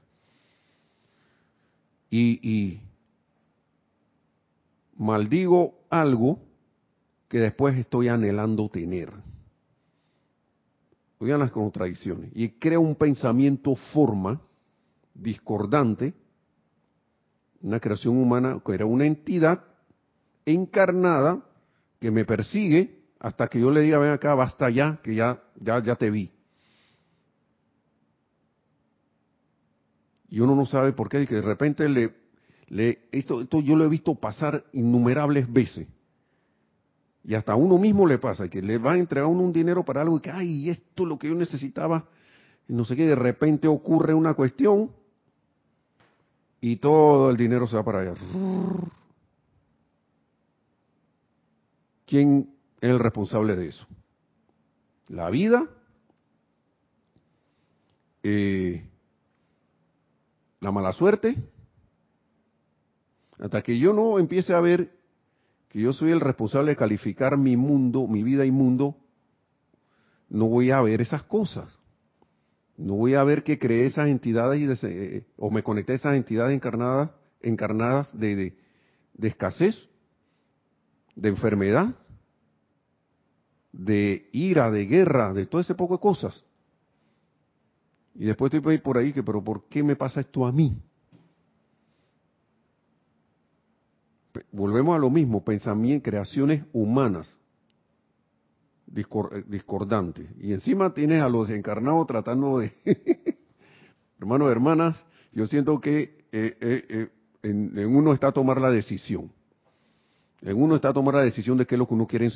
[2.09, 2.81] Y, y
[4.97, 6.39] maldigo algo
[7.27, 9.13] que después estoy anhelando tener.
[11.19, 12.31] Oigan las contradicciones.
[12.33, 14.41] Y crea un pensamiento forma
[15.13, 16.13] discordante,
[17.61, 19.63] una creación humana que era una entidad
[20.45, 21.45] encarnada
[21.99, 25.83] que me persigue hasta que yo le diga, ven acá, basta ya, que ya, ya,
[25.83, 26.31] ya te vi.
[30.29, 33.85] Y uno no sabe por qué, y que de repente le, esto, esto yo lo
[33.85, 35.87] he visto pasar innumerables veces
[37.23, 39.83] y hasta a uno mismo le pasa, que le va a entregar uno un dinero
[39.83, 42.05] para algo y que, ay, esto es lo que yo necesitaba,
[42.67, 44.91] y no sé qué, de repente ocurre una cuestión
[46.61, 48.13] y todo el dinero se va para allá.
[52.09, 53.85] ¿Quién es el responsable de eso?
[55.09, 55.69] ¿La vida?
[58.23, 58.83] Eh,
[60.59, 61.35] ¿La mala suerte?
[63.37, 64.89] Hasta que yo no empiece a ver
[65.67, 68.97] que yo soy el responsable de calificar mi mundo, mi vida y mundo,
[70.29, 71.77] no voy a ver esas cosas.
[72.75, 76.15] No voy a ver que creé esas entidades y eh, o me conecté a esas
[76.15, 78.55] entidades encarnadas, encarnadas de,
[79.13, 79.89] de, escasez,
[81.19, 81.95] de enfermedad,
[83.71, 86.43] de ira, de guerra, de todo ese poco de cosas.
[88.15, 90.77] Y después estoy por ahí que, pero ¿por qué me pasa esto a mí?
[94.51, 97.37] volvemos a lo mismo, pensamientos, creaciones humanas
[98.95, 100.29] eh, discordantes.
[100.39, 102.73] Y encima tienes a los encarnados tratando de...
[104.19, 107.09] Hermanos, hermanas, yo siento que eh, eh,
[107.43, 109.31] en, uno está tomar la decisión.
[110.41, 112.31] En uno está a tomar la decisión de qué es lo que uno quiere,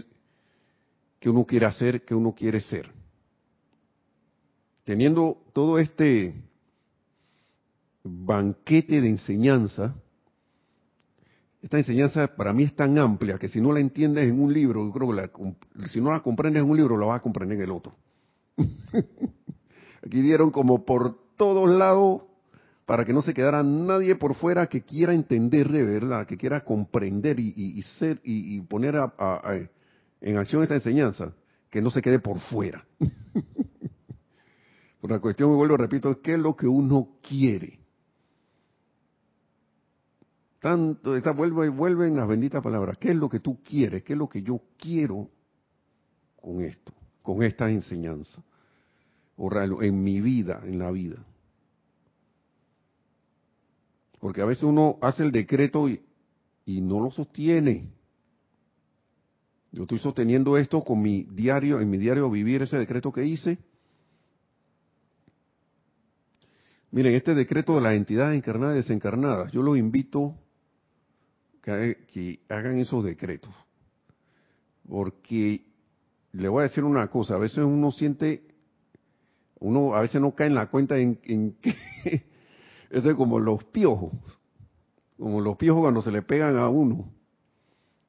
[1.20, 2.92] que uno quiere hacer, que uno quiere ser.
[4.84, 6.34] Teniendo todo este
[8.04, 9.96] banquete de enseñanza,
[11.62, 14.86] esta enseñanza para mí es tan amplia que si no la entiendes en un libro,
[14.86, 17.64] yo creo que si no la comprendes en un libro, la vas a comprender en
[17.64, 17.96] el otro.
[20.06, 22.24] Aquí dieron como por todos lados
[22.86, 26.64] para que no se quedara nadie por fuera que quiera entender de verdad, que quiera
[26.64, 28.96] comprender y, ser y, poner
[30.22, 31.34] en acción esta enseñanza,
[31.70, 32.86] que no se quede por fuera.
[35.02, 37.80] por la cuestión, vuelvo, repito, ¿qué es lo que uno quiere?
[40.60, 42.98] Tanto, esta, vuelve, vuelven las benditas palabras.
[42.98, 44.04] ¿Qué es lo que tú quieres?
[44.04, 45.30] ¿Qué es lo que yo quiero
[46.42, 46.94] con esto?
[47.22, 48.42] Con esta enseñanza.
[49.38, 51.18] En mi vida, en la vida.
[54.24, 56.00] Porque a veces uno hace el decreto y,
[56.66, 57.92] no lo sostiene.
[59.74, 63.58] Yo estoy sosteniendo esto con mi diario, en mi diario vivir ese decreto que hice.
[66.92, 70.34] Miren, este decreto de las entidades encarnadas y desencarnadas, yo lo invito
[71.62, 73.52] que, hagan esos decretos.
[74.88, 75.66] Porque
[76.32, 78.42] le voy a decir una cosa, a veces uno siente,
[79.60, 81.18] uno a veces no cae en la cuenta en,
[81.62, 81.76] que
[82.94, 84.12] eso es como los piojos,
[85.18, 87.12] como los piojos cuando se le pegan a uno,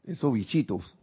[0.04, 0.94] esos bichitos.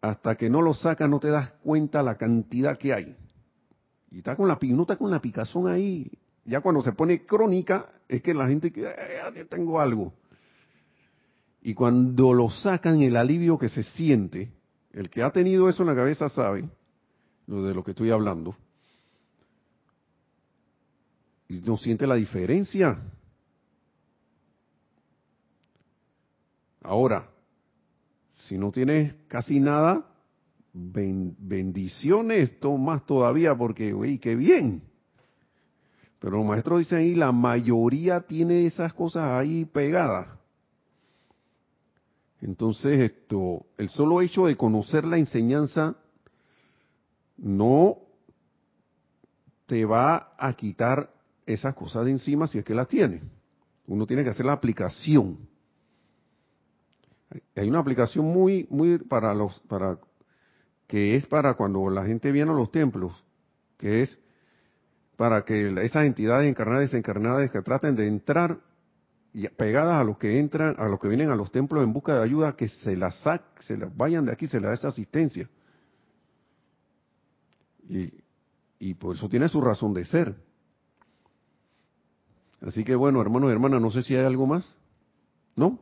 [0.00, 3.16] Hasta que no los sacas no te das cuenta la cantidad que hay.
[4.12, 6.12] Y está con la, uno está con la picazón ahí,
[6.44, 10.12] ya cuando se pone crónica, es que la gente que eh, tengo algo.
[11.60, 14.52] Y cuando lo sacan, el alivio que se siente,
[14.92, 16.68] el que ha tenido eso en la cabeza sabe
[17.48, 18.54] de lo que estoy hablando.
[21.50, 22.96] No siente la diferencia.
[26.82, 27.28] Ahora,
[28.46, 30.06] si no tienes casi nada,
[30.72, 34.82] bendiciones, más todavía, porque, uy, qué bien.
[36.20, 40.28] Pero los maestros dicen ahí, la mayoría tiene esas cosas ahí pegadas.
[42.40, 45.96] Entonces, esto, el solo hecho de conocer la enseñanza
[47.36, 47.98] no
[49.66, 51.19] te va a quitar
[51.52, 53.22] esas cosas de encima si es que las tiene.
[53.86, 55.38] Uno tiene que hacer la aplicación.
[57.56, 59.98] Hay una aplicación muy, muy para los, para,
[60.86, 63.24] que es para cuando la gente viene a los templos,
[63.78, 64.18] que es
[65.16, 68.58] para que esas entidades encarnadas y desencarnadas que traten de entrar
[69.32, 72.14] y pegadas a los que entran, a los que vienen a los templos en busca
[72.16, 74.88] de ayuda, que se las saquen, se las vayan de aquí, se les da esa
[74.88, 75.48] asistencia.
[77.88, 78.12] Y,
[78.78, 80.34] y por eso tiene su razón de ser.
[82.60, 84.76] Así que bueno, hermanos y hermanas, no sé si hay algo más.
[85.56, 85.78] ¿No?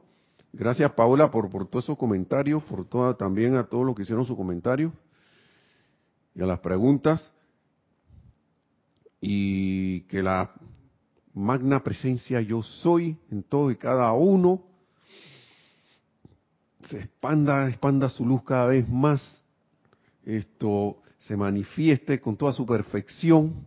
[0.53, 4.25] Gracias Paula por, por todos esos comentarios, por toda, también a todos los que hicieron
[4.25, 4.93] su comentario
[6.35, 7.33] y a las preguntas.
[9.21, 10.53] Y que la
[11.35, 14.63] magna presencia yo soy en todo y cada uno
[16.89, 19.45] se expanda, expanda su luz cada vez más,
[20.25, 23.67] esto se manifieste con toda su perfección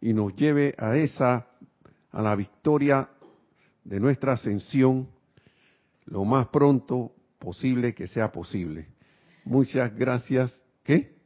[0.00, 1.46] y nos lleve a esa
[2.12, 3.08] a la victoria
[3.84, 5.08] de nuestra ascensión
[6.04, 8.88] lo más pronto posible que sea posible.
[9.44, 10.62] Muchas gracias.
[10.84, 11.16] ¿Qué?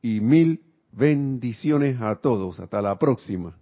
[0.00, 0.62] Y mil
[0.92, 2.60] bendiciones a todos.
[2.60, 3.56] Hasta la próxima.